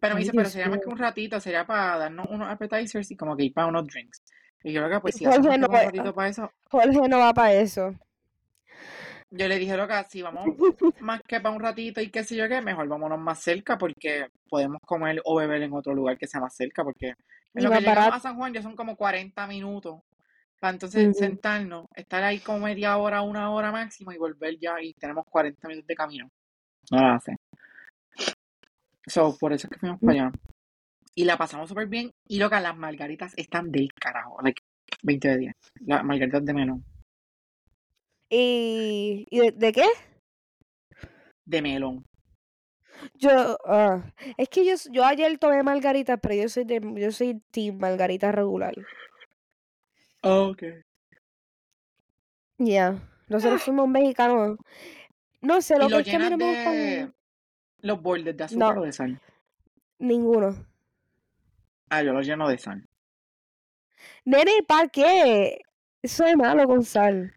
Pero 0.00 0.14
me 0.14 0.20
dice, 0.20 0.34
pero 0.34 0.48
Dios 0.48 0.50
sería 0.50 0.68
más 0.68 0.80
que 0.80 0.88
un 0.90 0.98
ratito, 0.98 1.40
sería 1.40 1.66
para 1.66 1.98
darnos 1.98 2.26
unos 2.30 2.48
appetizers 2.48 3.10
y 3.10 3.16
como 3.16 3.36
que 3.36 3.44
ir 3.44 3.54
para 3.54 3.66
unos 3.68 3.86
drinks. 3.86 4.22
Y 4.62 4.72
yo, 4.72 4.80
loca, 4.82 5.00
pues 5.00 5.16
si 5.16 5.26
hacemos 5.26 5.56
Jorge 5.58 5.58
no, 5.58 5.66
va 5.68 5.76
un 5.76 5.82
va- 5.84 5.84
ratito 5.84 6.14
para 6.14 6.28
eso, 6.28 6.52
Jorge 6.70 7.08
no 7.08 7.18
va 7.20 7.34
para 7.34 7.54
eso. 7.54 7.94
yo 9.30 9.48
le 9.48 9.58
dije, 9.58 9.76
loca, 9.76 10.04
si 10.04 10.22
vamos 10.22 10.56
más 10.98 11.20
que 11.26 11.40
para 11.40 11.54
un 11.54 11.60
ratito 11.62 12.00
y 12.00 12.10
qué 12.10 12.24
sé 12.24 12.36
yo 12.36 12.48
qué, 12.48 12.60
mejor 12.60 12.88
vámonos 12.88 13.18
más 13.18 13.40
cerca 13.42 13.76
porque 13.78 14.28
podemos 14.48 14.80
comer 14.86 15.20
o 15.24 15.36
beber 15.36 15.62
en 15.62 15.72
otro 15.72 15.94
lugar 15.94 16.18
que 16.18 16.26
sea 16.26 16.40
más 16.40 16.54
cerca, 16.56 16.84
porque 16.84 17.14
en 17.54 17.62
Y 17.62 17.64
lo 17.64 17.72
que 17.72 17.80
llegamos 17.80 18.08
barato. 18.08 18.16
a 18.16 18.20
San 18.20 18.36
Juan 18.36 18.52
ya 18.54 18.62
son 18.62 18.76
como 18.76 18.96
40 18.96 19.46
minutos. 19.48 20.00
Para 20.64 20.72
entonces 20.72 21.18
sentarnos, 21.18 21.88
estar 21.94 22.24
ahí 22.24 22.38
como 22.38 22.60
media 22.60 22.96
hora, 22.96 23.20
una 23.20 23.50
hora 23.50 23.70
máximo 23.70 24.12
y 24.12 24.16
volver 24.16 24.58
ya 24.58 24.80
y 24.80 24.94
tenemos 24.94 25.26
40 25.28 25.68
minutos 25.68 25.86
de 25.86 25.94
camino. 25.94 26.30
No 26.90 27.02
la 27.02 27.16
hace. 27.16 27.36
So, 29.06 29.36
por 29.38 29.52
eso 29.52 29.66
es 29.66 29.72
que 29.72 29.78
fuimos 29.78 30.00
para 30.00 30.12
allá. 30.12 30.32
Y 31.14 31.26
la 31.26 31.36
pasamos 31.36 31.68
súper 31.68 31.86
bien. 31.86 32.12
Y 32.26 32.38
loca, 32.38 32.62
las 32.62 32.74
margaritas 32.78 33.34
están 33.36 33.70
del 33.70 33.92
carajo. 33.92 34.38
Like, 34.42 34.62
20 35.02 35.28
de 35.28 35.36
10. 35.36 35.54
Las 35.84 36.02
margaritas 36.02 36.42
de 36.42 36.54
melón. 36.54 36.82
¿Y, 38.30 39.26
y 39.28 39.40
de, 39.40 39.52
de 39.52 39.70
qué? 39.70 39.86
De 41.44 41.60
melón. 41.60 42.06
Yo, 43.18 43.58
ah, 43.66 44.02
es 44.38 44.48
que 44.48 44.64
yo, 44.64 44.76
yo 44.90 45.04
ayer 45.04 45.36
tomé 45.36 45.62
margarita, 45.62 46.16
pero 46.16 46.34
yo 46.34 46.48
soy 46.48 46.64
de, 46.64 46.80
yo 46.96 47.12
soy 47.12 47.42
team 47.50 47.76
margarita 47.76 48.32
regular. 48.32 48.72
Ok. 50.24 50.62
Ya, 52.58 52.96
nosotros 53.28 53.62
fuimos 53.62 53.88
mexicanos. 53.88 54.58
No 55.40 55.60
sé, 55.60 55.78
lo 55.78 55.86
Y 55.86 55.90
lo 55.90 56.02
que 56.02 56.10
a 56.10 56.18
mí 56.18 56.24
llenas 56.24 56.30
no 56.30 56.36
me 56.38 56.44
gustan 56.54 56.72
de 56.72 57.12
los 57.80 58.00
bordes 58.02 58.36
de 58.36 58.44
azúcar 58.44 58.74
No. 58.76 58.80
o 58.80 58.84
de 58.84 58.92
sal. 58.92 59.20
ninguno. 59.98 60.66
Ah, 61.90 62.02
yo 62.02 62.12
los 62.12 62.26
lleno 62.26 62.48
de 62.48 62.58
sal. 62.58 62.88
Nene, 64.24 64.62
¿para 64.66 64.88
qué? 64.88 65.58
Eso 66.02 66.24
es 66.24 66.36
malo 66.36 66.66
con 66.66 66.82
sal. 66.82 67.34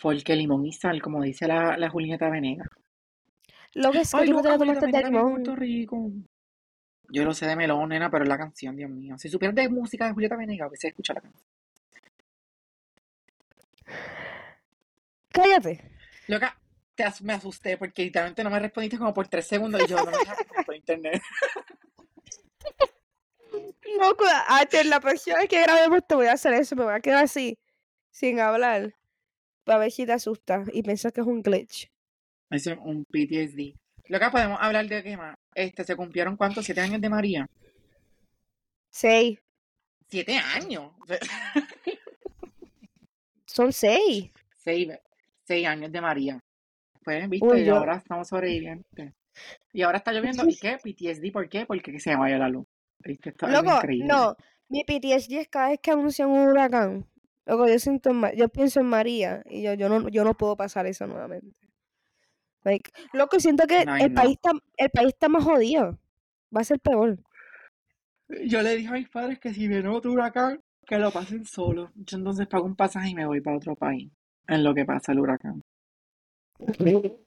Porque 0.00 0.36
limón 0.36 0.66
y 0.66 0.72
sal, 0.72 1.00
como 1.02 1.22
dice 1.22 1.46
la, 1.46 1.76
la 1.76 1.88
Julieta 1.90 2.28
Venegas. 2.30 2.68
Lo 3.74 3.90
que 3.92 4.00
es 4.00 4.10
que 4.12 4.20
Ay, 4.20 4.26
tú 4.28 4.34
no 4.34 4.42
te 4.42 4.48
la 4.48 4.58
tomaste 4.58 4.86
de 4.86 5.02
limón. 5.04 5.32
Puerto 5.34 5.56
Rico. 5.56 6.10
Yo 7.12 7.24
lo 7.24 7.34
sé 7.34 7.46
de 7.46 7.56
melón, 7.56 7.90
nena, 7.90 8.10
pero 8.10 8.24
es 8.24 8.28
la 8.28 8.38
canción, 8.38 8.74
Dios 8.74 8.88
mío. 8.90 9.18
Si 9.18 9.28
supieras 9.28 9.54
de 9.54 9.68
música 9.68 10.06
de 10.06 10.12
Julieta 10.12 10.34
Venegas, 10.34 10.66
a 10.66 10.70
veces 10.70 10.90
escucha 10.90 11.12
la 11.12 11.20
canción. 11.20 11.44
Cállate. 15.30 15.80
Loca, 16.28 16.58
te 16.94 17.04
as- 17.04 17.20
me 17.22 17.34
asusté 17.34 17.76
porque 17.76 18.04
literalmente 18.04 18.42
no 18.42 18.50
me 18.50 18.58
respondiste 18.58 18.96
como 18.98 19.12
por 19.12 19.28
tres 19.28 19.46
segundos 19.46 19.82
y 19.82 19.86
yo 19.88 19.96
no 19.98 20.06
me 20.10 20.12
dejas 20.18 20.38
por 20.64 20.74
internet. 20.74 21.22
No, 23.98 24.14
H, 24.48 24.84
la 24.84 25.00
próxima 25.00 25.36
vez 25.36 25.48
que 25.48 25.60
grabemos 25.60 26.00
te 26.06 26.14
voy 26.14 26.26
a 26.26 26.32
hacer 26.32 26.54
eso. 26.54 26.74
Me 26.74 26.84
voy 26.84 26.94
a 26.94 27.00
quedar 27.00 27.24
así, 27.24 27.58
sin 28.10 28.40
hablar. 28.40 28.94
Para 29.64 29.78
ver 29.80 29.92
si 29.92 30.06
te 30.06 30.12
asustas 30.12 30.66
y 30.72 30.82
piensas 30.82 31.12
que 31.12 31.20
es 31.20 31.26
un 31.26 31.42
glitch. 31.42 31.90
Es 32.48 32.66
un 32.66 33.04
PTSD. 33.04 33.74
Loca, 34.08 34.30
podemos 34.30 34.58
hablar 34.62 34.86
de 34.88 35.02
qué 35.02 35.16
más. 35.18 35.36
Este, 35.54 35.84
¿se 35.84 35.96
cumplieron 35.96 36.36
cuántos? 36.36 36.64
¿Siete 36.64 36.80
años 36.80 37.00
de 37.00 37.08
María? 37.08 37.48
Seis. 38.90 39.38
¿Siete 40.08 40.36
años? 40.36 40.92
Son 43.46 43.72
seis. 43.72 44.30
Seis, 44.56 44.88
seis 45.44 45.66
años 45.66 45.92
de 45.92 46.00
María. 46.00 46.40
Pues, 47.04 47.28
viste, 47.28 47.46
Uy, 47.46 47.60
y 47.60 47.64
yo- 47.66 47.76
ahora 47.76 47.96
estamos 47.96 48.28
sobrevivientes. 48.28 49.12
Y 49.72 49.82
ahora 49.82 49.98
está 49.98 50.12
lloviendo. 50.12 50.46
¿Y 50.48 50.56
qué? 50.56 50.76
PTSD, 50.82 51.32
¿por 51.32 51.48
qué? 51.48 51.64
Porque 51.66 51.98
se 51.98 52.14
vaya 52.16 52.38
la 52.38 52.48
luz. 52.48 52.66
¿Viste? 52.98 53.34
Loco, 53.48 53.76
increíble. 53.76 54.06
no. 54.06 54.36
Mi 54.68 54.84
PTSD 54.84 55.40
es 55.40 55.48
cada 55.48 55.68
vez 55.70 55.80
que 55.82 55.90
anuncian 55.90 56.30
un 56.30 56.48
huracán. 56.48 57.06
Loco, 57.44 57.66
yo 57.68 57.78
siento 57.78 58.12
yo 58.36 58.48
pienso 58.48 58.80
en 58.80 58.86
María 58.86 59.42
y 59.46 59.62
yo, 59.62 59.74
yo 59.74 59.88
no 59.88 60.08
yo 60.08 60.22
no 60.24 60.34
puedo 60.34 60.56
pasar 60.56 60.86
eso 60.86 61.06
nuevamente. 61.06 61.54
Like, 62.64 62.90
loco, 63.12 63.40
siento 63.40 63.66
que 63.66 63.82
el 63.82 63.86
no. 63.86 64.14
país 64.14 64.32
está 64.36 64.50
el 64.76 64.90
país 64.90 65.08
está 65.08 65.28
más 65.28 65.44
jodido. 65.44 65.98
Va 66.54 66.60
a 66.60 66.64
ser 66.64 66.78
peor. 66.80 67.18
Yo 68.44 68.62
le 68.62 68.76
dije 68.76 68.88
a 68.88 68.92
mis 68.92 69.08
padres 69.08 69.38
que 69.38 69.52
si 69.52 69.68
viene 69.68 69.88
otro 69.88 70.12
huracán, 70.12 70.60
que 70.86 70.98
lo 70.98 71.10
pasen 71.10 71.44
solo. 71.44 71.90
Yo 71.94 72.18
entonces 72.18 72.46
pago 72.46 72.64
un 72.64 72.76
pasaje 72.76 73.10
y 73.10 73.14
me 73.14 73.26
voy 73.26 73.40
para 73.40 73.56
otro 73.56 73.74
país. 73.74 74.10
En 74.46 74.64
lo 74.64 74.74
que 74.74 74.84
pasa 74.84 75.12
el 75.12 75.20
huracán. 75.20 75.62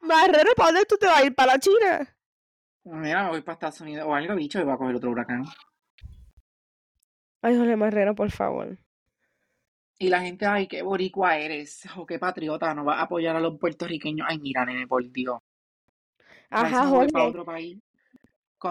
Marrero, 0.00 0.52
¿para 0.56 0.72
dónde 0.72 0.86
tú 0.86 0.96
te 0.96 1.06
vas 1.06 1.20
a 1.20 1.24
ir? 1.26 1.34
¿Para 1.34 1.52
la 1.52 1.58
China? 1.58 2.16
Mira, 2.84 3.24
me 3.24 3.30
voy 3.30 3.42
para 3.42 3.54
Estados 3.54 3.80
Unidos 3.82 4.06
o 4.08 4.14
algo, 4.14 4.34
bicho, 4.34 4.58
y 4.58 4.64
voy 4.64 4.72
a 4.72 4.76
coger 4.76 4.96
otro 4.96 5.10
huracán. 5.10 5.44
Ay, 7.42 7.56
Jorge 7.56 7.76
Marrero, 7.76 8.14
por 8.14 8.30
favor. 8.30 8.78
Y 10.02 10.08
la 10.08 10.22
gente, 10.22 10.46
ay, 10.46 10.66
qué 10.66 10.80
boricua 10.80 11.36
eres, 11.36 11.82
o 11.94 12.06
qué 12.06 12.18
patriota, 12.18 12.74
no 12.74 12.84
vas 12.84 13.00
a 13.00 13.02
apoyar 13.02 13.36
a 13.36 13.40
los 13.40 13.58
puertorriqueños. 13.58 14.26
Ay, 14.30 14.38
mira, 14.38 14.64
nene, 14.64 14.86
por 14.86 15.06
Dios. 15.12 15.40
Ajá, 16.48 16.70
para 16.70 16.86
Jorge. 16.88 17.18
otro 17.20 17.44
país. 17.44 17.78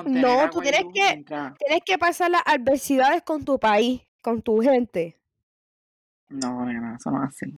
No, 0.06 0.50
tú 0.50 0.60
tienes 0.60 0.86
que- 0.92 1.24
Tienes 1.60 1.82
que 1.86 1.98
pasar 2.00 2.32
las 2.32 2.42
adversidades 2.46 3.22
con 3.22 3.46
tu 3.46 3.60
país, 3.60 4.02
con 4.24 4.42
tu 4.42 4.60
gente. 4.62 5.20
No, 6.30 6.65
nena, 6.65 6.96
eso 7.00 7.12
no 7.12 7.24
es 7.24 7.30
así. 7.30 7.56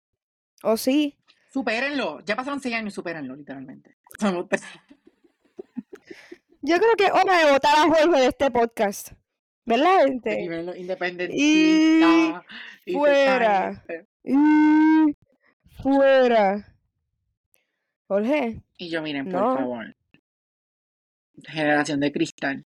¿O 0.63 0.75
sí? 0.75 1.17
Supérenlo. 1.53 2.19
Ya 2.25 2.36
pasaron 2.36 2.60
seis 2.60 2.75
años, 2.75 2.93
supérenlo, 2.93 3.36
literalmente. 3.38 3.95
Yo 6.62 6.77
creo 6.77 6.95
que 6.97 7.05
es 7.05 7.12
hora 7.12 7.38
de 7.45 7.51
votar 7.53 7.75
a 7.77 7.84
Jorge 7.84 8.19
de 8.19 8.27
este 8.27 8.51
podcast. 8.51 9.13
¿Verdad, 9.65 10.06
gente? 10.06 10.41
Independentista. 10.78 12.43
y 12.86 12.93
fuera. 12.93 13.84
Y 14.24 15.15
fuera. 15.82 16.67
Jorge, 18.08 18.62
Y 18.78 18.89
yo, 18.89 19.02
miren, 19.02 19.26
por 19.26 19.39
No. 19.41 19.54
favor. 19.56 19.95
Generación 21.47 22.00
de 22.02 22.12
cristal. 22.12 22.65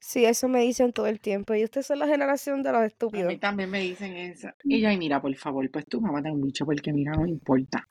sí, 0.00 0.24
eso 0.24 0.48
me 0.48 0.60
dicen 0.60 0.92
todo 0.92 1.06
el 1.06 1.20
tiempo. 1.20 1.54
Y 1.54 1.64
ustedes 1.64 1.86
son 1.86 1.98
la 1.98 2.06
generación 2.06 2.62
de 2.62 2.72
los 2.72 2.80
A 2.80 2.86
estúpidos. 2.86 3.28
mí 3.28 3.38
también 3.38 3.70
me 3.70 3.80
dicen 3.80 4.16
eso. 4.16 4.48
Y 4.64 4.80
yo, 4.80 4.88
ay, 4.88 4.96
mira, 4.96 5.20
por 5.20 5.34
favor, 5.36 5.70
pues 5.70 5.86
tú 5.86 6.00
mamá 6.00 6.20
un 6.32 6.40
bicho 6.40 6.64
porque 6.64 6.92
mira, 6.92 7.12
no 7.12 7.22
me 7.22 7.30
importa. 7.30 7.86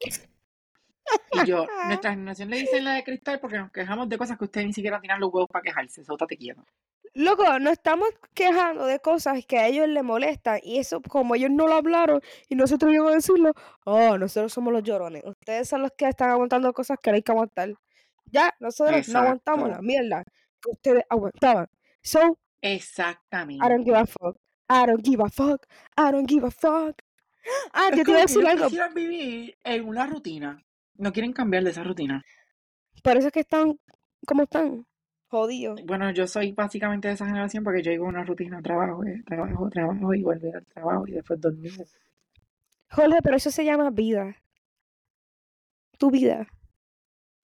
Y 1.32 1.46
yo, 1.46 1.66
nuestra 1.88 2.12
generación 2.12 2.50
le 2.50 2.58
dicen 2.58 2.84
la 2.84 2.94
de 2.94 3.04
cristal 3.04 3.40
porque 3.40 3.58
nos 3.58 3.72
quejamos 3.72 4.10
de 4.10 4.18
cosas 4.18 4.38
que 4.38 4.46
ustedes 4.46 4.68
ni 4.68 4.74
siquiera 4.74 5.00
tienen 5.00 5.20
los 5.20 5.32
huevos 5.34 5.50
para 5.52 5.64
quejarse. 5.64 6.02
Eso 6.02 6.16
te 6.18 6.38
quiero. 6.38 6.64
Loco, 7.14 7.58
nos 7.60 7.74
estamos 7.74 8.10
quejando 8.34 8.86
de 8.86 9.00
cosas 9.00 9.44
que 9.46 9.58
a 9.58 9.68
ellos 9.68 9.88
les 9.88 10.04
molestan. 10.04 10.60
Y 10.64 10.78
eso, 10.78 11.02
como 11.02 11.36
ellos 11.36 11.50
no 11.52 11.68
lo 11.68 11.74
hablaron 11.76 12.22
y 12.48 12.56
no 12.56 12.68
se 12.68 12.76
atrevieron 12.76 13.08
a 13.08 13.12
decirlo, 13.12 13.54
oh, 13.86 14.18
nosotros 14.18 14.54
somos 14.54 14.72
los 14.74 14.84
llorones. 14.84 15.24
Ustedes 15.26 15.68
son 15.68 15.82
los 15.82 15.92
que 15.98 16.08
están 16.08 16.30
aguantando 16.30 16.72
cosas 16.74 16.98
que 17.02 17.10
no 17.12 17.16
hay 17.16 17.24
que 17.24 17.32
aguantar. 17.32 17.74
Ya, 18.26 18.54
nosotros 18.60 19.08
no 19.10 19.20
aguantamos 19.20 19.70
la 19.70 19.82
mierda 19.82 20.24
que 20.62 20.70
ustedes 20.72 21.04
aguantaban. 21.10 21.68
So, 22.04 22.20
I 22.20 22.24
don't 22.24 22.38
Exactamente. 22.62 23.66
give 23.86 23.96
a 23.98 24.06
fuck. 24.06 24.38
I 24.70 24.86
don't 24.86 25.04
give 25.06 25.24
a 25.24 25.30
fuck. 25.30 25.66
I 25.98 26.12
don't 26.12 26.28
give 26.30 26.46
a 26.46 26.52
fuck. 26.52 27.02
Ah, 27.74 27.90
Es 27.92 27.98
yo 27.98 28.04
te 28.04 28.12
iba 28.12 28.18
como 28.18 28.18
a 28.20 28.22
decir 28.22 28.46
algo. 28.48 28.66
quisieran 28.66 28.94
vivir 28.94 29.58
en 29.64 29.88
una 29.88 30.06
rutina. 30.08 30.62
No 30.98 31.12
quieren 31.14 31.34
cambiar 31.34 31.64
de 31.64 31.72
esa 31.72 31.84
rutina. 31.84 32.24
Por 33.04 33.18
eso 33.18 33.28
es 33.28 33.34
que 33.34 33.42
están 33.42 33.80
como 34.26 34.44
están. 34.44 34.86
Jodidos. 35.30 35.84
Bueno, 35.86 36.10
yo 36.12 36.26
soy 36.26 36.54
básicamente 36.54 37.10
de 37.10 37.16
esa 37.16 37.26
generación 37.26 37.62
porque 37.64 37.84
yo 37.84 37.92
vivo 37.92 38.06
una 38.06 38.24
rutina, 38.24 38.62
trabajo, 38.62 39.04
eh, 39.04 39.22
trabajo, 39.26 39.70
trabajo 39.70 40.14
y 40.14 40.24
volver 40.24 40.56
al 40.56 40.66
trabajo 40.66 41.06
y 41.06 41.12
después 41.12 41.42
dormir. 41.42 41.74
Jorge, 42.90 43.20
pero 43.22 43.36
eso 43.36 43.52
se 43.52 43.66
llama 43.66 43.90
vida. 43.90 44.38
Tu 45.98 46.10
vida. 46.10 46.48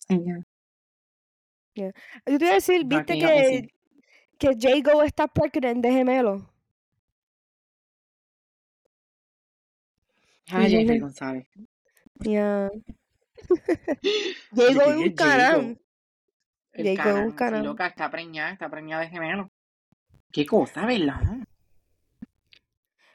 Y 0.08 0.18
ya. 0.24 0.44
Yo 1.76 2.38
te 2.38 2.46
iba 2.46 2.52
a 2.52 2.56
decir, 2.56 2.86
viste 2.86 3.18
que, 3.18 3.70
que 4.38 4.56
Jago 4.58 5.04
está 5.04 5.28
pregnant 5.28 5.84
de 5.84 5.92
gemelo. 5.92 6.50
Sí. 10.46 11.00
González. 11.00 11.48
Ya. 12.20 12.70
¿De 14.52 14.74
Jago 14.74 14.92
quién 14.96 15.14
es 15.14 15.56
un? 15.58 15.82
El 16.74 16.98
Jago 16.98 17.18
es 17.18 17.26
un. 17.26 17.32
Sí, 17.32 17.36
canal. 17.38 17.64
loca, 17.64 17.88
está 17.88 18.10
preñada, 18.10 18.52
está 18.52 18.70
preñada 18.70 19.04
de 19.04 19.10
gemelo. 19.10 19.52
Qué 20.32 20.46
cosa, 20.46 20.86
¿verdad? 20.86 21.22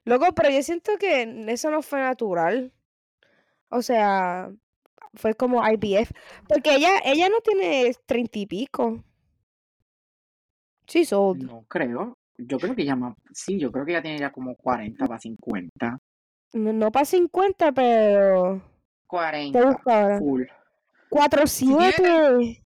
Loco, 0.04 0.32
pero 0.34 0.50
yo 0.50 0.62
siento 0.62 0.92
que 0.98 1.44
eso 1.48 1.70
no 1.70 1.82
fue 1.82 2.00
natural. 2.00 2.72
O 3.68 3.82
sea, 3.82 4.50
fue 5.14 5.34
como 5.34 5.62
IVF. 5.66 6.12
Porque 6.48 6.76
ella, 6.76 7.00
ella 7.04 7.28
no 7.28 7.40
tiene 7.40 7.94
treinta 8.06 8.38
y 8.38 8.46
pico. 8.46 9.04
She's 10.86 11.12
old. 11.12 11.42
No 11.42 11.64
creo. 11.68 12.16
Yo 12.38 12.58
creo 12.58 12.74
que 12.74 12.84
ya 12.84 12.96
más. 12.96 13.14
Sí, 13.32 13.58
yo 13.58 13.70
creo 13.70 13.84
que 13.84 13.92
ya 13.92 14.02
tiene 14.02 14.18
ya 14.18 14.32
como 14.32 14.54
40 14.54 15.06
para 15.06 15.20
50. 15.20 15.98
No, 16.54 16.72
no 16.72 16.90
para 16.90 17.04
50, 17.04 17.72
pero. 17.72 18.62
Te 19.08 19.16
40. 19.16 19.64
busco 19.64 19.90
ahora. 19.90 20.18
Full. 20.18 20.42
47. 21.08 22.62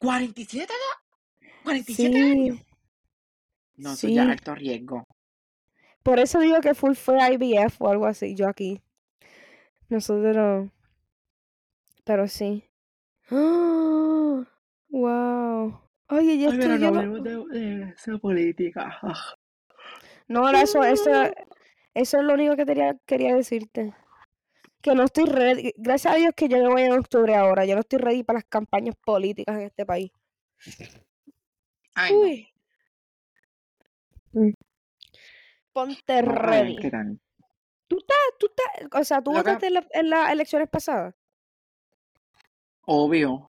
¿47 0.00 0.68
ya? 0.68 1.44
¿47 1.64 2.16
años? 2.32 2.56
Sí. 2.58 2.66
No, 3.76 3.92
eso 3.92 4.08
ya 4.08 4.22
es 4.22 4.26
Sí. 4.26 4.30
alto 4.32 4.54
riesgo. 4.54 5.04
Por 6.02 6.18
eso 6.20 6.38
digo 6.40 6.60
que 6.60 6.74
full 6.74 6.94
fue 6.94 7.18
IVF 7.32 7.80
o 7.80 7.88
algo 7.88 8.06
así. 8.06 8.34
Yo 8.34 8.48
aquí. 8.48 8.80
Nosotros. 9.88 10.70
Pero 12.04 12.28
sí. 12.28 12.64
¡Ah! 13.30 14.44
Wow. 14.88 15.80
Oye, 16.08 16.34
y 16.34 16.44
Ay, 16.44 16.46
esto 16.46 16.58
pero 16.58 16.78
no 16.78 17.16
yo 17.16 17.22
de, 17.22 17.58
de 17.60 17.90
esa 17.90 18.18
política. 18.18 18.98
Ah. 19.02 19.14
No, 20.28 20.48
eso, 20.50 20.82
eso, 20.84 21.10
eso 21.94 22.18
es 22.18 22.24
lo 22.24 22.34
único 22.34 22.56
que 22.56 22.66
quería, 22.66 22.96
quería 23.06 23.34
decirte. 23.34 23.94
Que 24.82 24.94
no 24.94 25.04
estoy 25.04 25.24
ready. 25.26 25.72
Gracias 25.76 26.12
a 26.12 26.16
Dios 26.16 26.32
que 26.36 26.48
yo 26.48 26.58
me 26.58 26.68
voy 26.68 26.82
en 26.82 26.92
octubre 26.92 27.34
ahora. 27.36 27.64
Yo 27.64 27.74
no 27.74 27.80
estoy 27.80 27.98
ready 28.00 28.22
para 28.24 28.38
las 28.38 28.44
campañas 28.46 28.96
políticas 29.04 29.56
en 29.56 29.62
este 29.62 29.86
país. 29.86 30.10
Ay, 31.94 32.12
no. 32.12 32.18
Uy. 32.20 32.48
Mm. 34.32 34.52
Ponte 35.72 36.12
a 36.12 36.16
ver 36.16 36.28
ready. 36.28 36.76
qué 36.76 36.90
tal. 36.90 37.20
Tú 37.86 37.96
estás, 37.98 39.00
o 39.00 39.04
sea, 39.04 39.22
tú 39.22 39.32
votaste 39.32 39.66
en, 39.68 39.74
la- 39.74 39.86
en 39.92 40.10
las 40.10 40.30
elecciones 40.32 40.68
pasadas. 40.68 41.14
Obvio. 42.84 43.50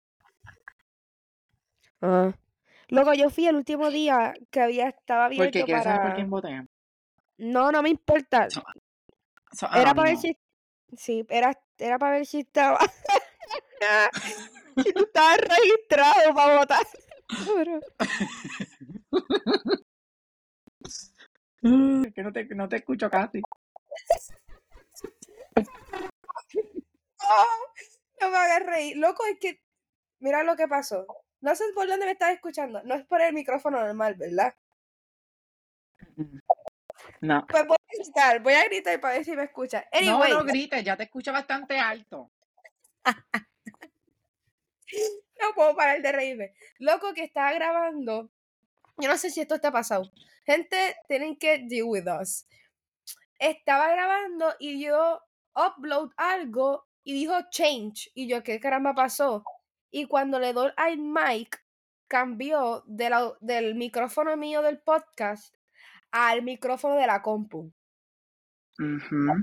Ah. 2.02 2.32
Luego 2.88 3.14
yo 3.14 3.30
fui 3.30 3.46
el 3.46 3.56
último 3.56 3.90
día 3.90 4.34
que 4.50 4.60
había 4.60 4.88
estaba 4.88 5.26
abierto 5.26 5.44
Porque 5.44 5.64
quieres 5.64 5.84
saber 5.84 5.98
por 5.98 6.04
para. 6.06 6.14
quién 6.16 6.30
voté. 6.30 6.66
No, 7.38 7.70
no 7.70 7.82
me 7.82 7.90
importa. 7.90 8.50
So- 8.50 8.62
So, 9.52 9.66
Era 9.74 9.94
para 9.94 10.10
ver 10.10 10.16
si. 10.16 10.36
Sí, 10.96 11.24
era, 11.28 11.58
era 11.78 11.98
para 11.98 12.16
ver 12.16 12.26
si 12.26 12.40
estaba. 12.40 12.80
si 14.76 14.92
tú 14.92 15.04
estabas 15.04 15.38
registrado 15.38 16.34
para 16.34 16.58
votar. 16.58 16.86
Es 21.62 22.14
que 22.14 22.22
no 22.22 22.32
te, 22.32 22.44
no 22.54 22.68
te 22.68 22.76
escucho 22.76 23.10
casi. 23.10 23.42
No 28.20 28.30
me 28.30 28.36
hagas 28.36 28.66
reír. 28.66 28.96
Loco, 28.96 29.24
es 29.24 29.38
que. 29.40 29.62
Mira 30.18 30.42
lo 30.42 30.56
que 30.56 30.68
pasó. 30.68 31.06
No 31.40 31.54
sé 31.54 31.64
por 31.74 31.86
dónde 31.86 32.06
me 32.06 32.12
estás 32.12 32.34
escuchando. 32.34 32.82
No 32.82 32.94
es 32.94 33.06
por 33.06 33.22
el 33.22 33.32
micrófono 33.32 33.80
normal, 33.80 34.14
¿verdad? 34.14 34.54
No. 37.20 37.46
Pues 37.46 37.64
gritar, 38.02 38.40
voy 38.42 38.54
a 38.54 38.64
gritar 38.64 39.00
para 39.00 39.14
ver 39.14 39.24
si 39.24 39.32
me 39.32 39.44
escuchas. 39.44 39.84
No, 40.10 40.18
no 40.28 40.44
grites, 40.44 40.84
ya 40.84 40.96
te 40.96 41.04
escucho 41.04 41.32
bastante 41.32 41.78
alto. 41.78 42.30
no 45.40 45.54
puedo 45.54 45.74
parar 45.76 46.00
de 46.02 46.12
reírme. 46.12 46.54
Loco 46.78 47.12
que 47.14 47.24
estaba 47.24 47.52
grabando. 47.52 48.30
Yo 48.98 49.08
no 49.08 49.16
sé 49.16 49.30
si 49.30 49.40
esto 49.40 49.54
está 49.54 49.70
pasado. 49.72 50.10
Gente, 50.44 50.96
tienen 51.08 51.36
que 51.36 51.58
deal 51.68 51.84
with 51.86 52.04
us. 52.20 52.46
Estaba 53.38 53.88
grabando 53.90 54.54
y 54.58 54.82
yo 54.84 55.20
upload 55.54 56.10
algo 56.16 56.86
y 57.04 57.14
dijo 57.14 57.34
change. 57.50 58.10
Y 58.14 58.28
yo, 58.28 58.42
¿qué 58.42 58.60
caramba 58.60 58.94
pasó? 58.94 59.44
Y 59.90 60.06
cuando 60.06 60.38
le 60.38 60.52
doy 60.52 60.70
al 60.76 60.98
mic, 60.98 61.64
cambió 62.08 62.82
de 62.86 63.10
la- 63.10 63.36
del 63.40 63.74
micrófono 63.74 64.36
mío 64.36 64.62
del 64.62 64.80
podcast 64.80 65.54
al 66.10 66.42
micrófono 66.42 66.96
de 66.96 67.06
la 67.06 67.22
compu. 67.22 67.72
Ujú. 68.80 69.42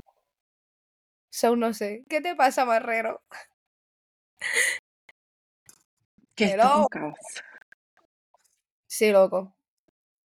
So, 1.29 1.55
no 1.55 1.73
sé. 1.73 2.03
¿Qué 2.09 2.19
te 2.21 2.35
pasa, 2.35 2.65
Marrero? 2.65 3.21
Que 6.35 6.45
esto 6.45 6.81
es 6.81 6.87
caos. 6.89 7.19
Sí, 8.87 9.11
loco. 9.11 9.55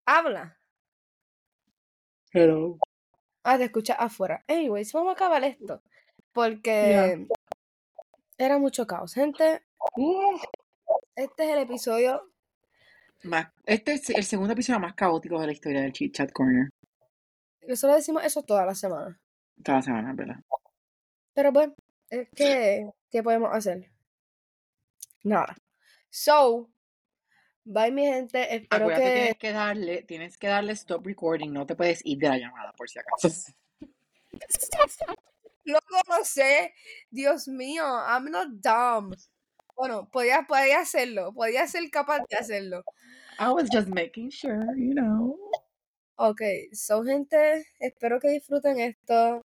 Habla. 0.06 0.58
Hello. 2.32 2.78
Ah, 3.44 3.58
te 3.58 3.64
escuchas 3.64 3.96
afuera. 3.98 4.44
Anyways, 4.48 4.92
vamos 4.92 5.10
a 5.10 5.12
acabar 5.12 5.42
esto. 5.44 5.82
Porque 6.32 7.26
era 8.38 8.58
mucho 8.58 8.86
caos. 8.86 9.14
Gente, 9.14 9.62
Uh, 9.96 10.36
este 11.14 11.44
es 11.44 11.50
el 11.52 11.58
episodio. 11.62 12.30
más- 13.22 13.48
este 13.64 13.94
es 13.94 14.10
el 14.10 14.24
segundo 14.24 14.52
episodio 14.52 14.80
más 14.80 14.94
caótico 14.94 15.40
de 15.40 15.46
la 15.46 15.52
historia 15.52 15.80
del 15.82 15.92
Chit 15.92 16.14
Chat 16.14 16.32
Corner. 16.32 16.68
Nosotros 17.66 17.96
decimos 17.96 18.24
eso 18.24 18.42
toda 18.42 18.64
la 18.64 18.74
semana. 18.74 19.20
Toda 19.62 19.78
la 19.78 19.82
semana, 19.82 20.12
¿verdad? 20.14 20.36
Pero 21.34 21.52
bueno, 21.52 21.74
es 22.08 22.28
que, 22.30 22.88
¿qué 23.10 23.22
podemos 23.22 23.50
hacer? 23.52 23.90
Nada. 25.22 25.56
So, 26.08 26.70
bye 27.64 27.90
mi 27.90 28.04
gente. 28.06 28.54
Espero 28.54 28.84
Acuérdate, 28.84 29.04
que. 29.04 29.14
tienes 29.14 29.38
que 29.38 29.52
darle, 29.52 30.02
tienes 30.02 30.38
que 30.38 30.46
darle 30.46 30.72
stop 30.72 31.04
recording, 31.04 31.52
no 31.52 31.66
te 31.66 31.74
puedes 31.74 32.00
ir 32.04 32.18
de 32.18 32.28
la 32.28 32.38
llamada, 32.38 32.72
por 32.72 32.88
si 32.88 32.98
acaso. 32.98 33.28
Loco, 35.64 35.84
no 36.08 36.24
sé. 36.24 36.72
Dios 37.10 37.48
mío, 37.48 37.84
I'm 37.84 38.30
not 38.30 38.48
dumb. 38.48 39.14
Bueno, 39.76 40.08
podía, 40.08 40.46
podía 40.48 40.80
hacerlo. 40.80 41.34
Podía 41.34 41.66
ser 41.66 41.90
capaz 41.90 42.20
de 42.30 42.36
hacerlo. 42.36 42.84
I 43.38 43.48
was 43.48 43.68
just 43.70 43.88
making 43.88 44.30
sure, 44.30 44.64
you 44.76 44.94
know. 44.94 45.36
Ok, 46.18 46.40
so 46.72 47.02
gente, 47.04 47.66
espero 47.78 48.18
que 48.20 48.28
disfruten 48.28 48.78
esto. 48.80 49.42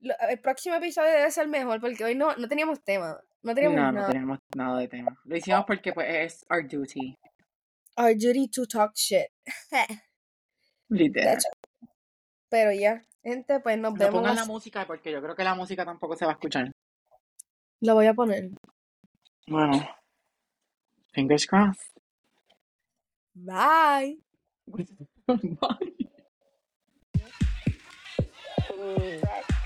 Lo- 0.00 0.14
El 0.28 0.40
próximo 0.40 0.74
episodio 0.74 1.10
debe 1.10 1.30
ser 1.30 1.46
mejor 1.48 1.80
porque 1.80 2.04
hoy 2.04 2.14
no, 2.16 2.34
no 2.36 2.48
teníamos 2.48 2.82
tema. 2.82 3.20
No 3.42 3.54
teníamos 3.54 3.76
No, 3.76 3.86
no 3.86 3.92
nada. 3.92 4.06
teníamos 4.08 4.38
nada 4.56 4.78
de 4.80 4.88
tema. 4.88 5.16
Lo 5.24 5.36
hicimos 5.36 5.64
porque 5.66 5.92
pues 5.92 6.08
es 6.14 6.46
our 6.50 6.66
duty, 6.66 7.16
Our 7.96 8.14
duty 8.14 8.48
to 8.48 8.66
talk 8.66 8.92
shit. 8.96 9.26
literal. 10.88 11.36
That's- 11.36 11.44
Pero 12.48 12.72
ya, 12.72 13.02
gente, 13.22 13.60
pues 13.60 13.78
nos 13.78 13.92
No 13.92 13.98
vemos. 13.98 14.14
pongan 14.14 14.34
la 14.34 14.42
la 14.42 14.46
música 14.46 14.86
porque 14.86 15.12
yo 15.12 15.22
creo 15.22 15.36
que 15.36 15.44
la 15.44 15.54
música 15.54 15.84
tampoco 15.84 16.16
se 16.16 16.24
va 16.24 16.32
a 16.32 16.34
escuchar. 16.34 16.70
Lo 17.80 17.94
voy 17.94 18.06
a 18.06 18.14
poner. 18.14 18.50
Bueno, 19.46 19.88
fingers 21.12 21.46
crossed. 21.46 21.80
Bye. 23.34 24.18
Bye. 25.28 25.92
Back. 29.22 29.62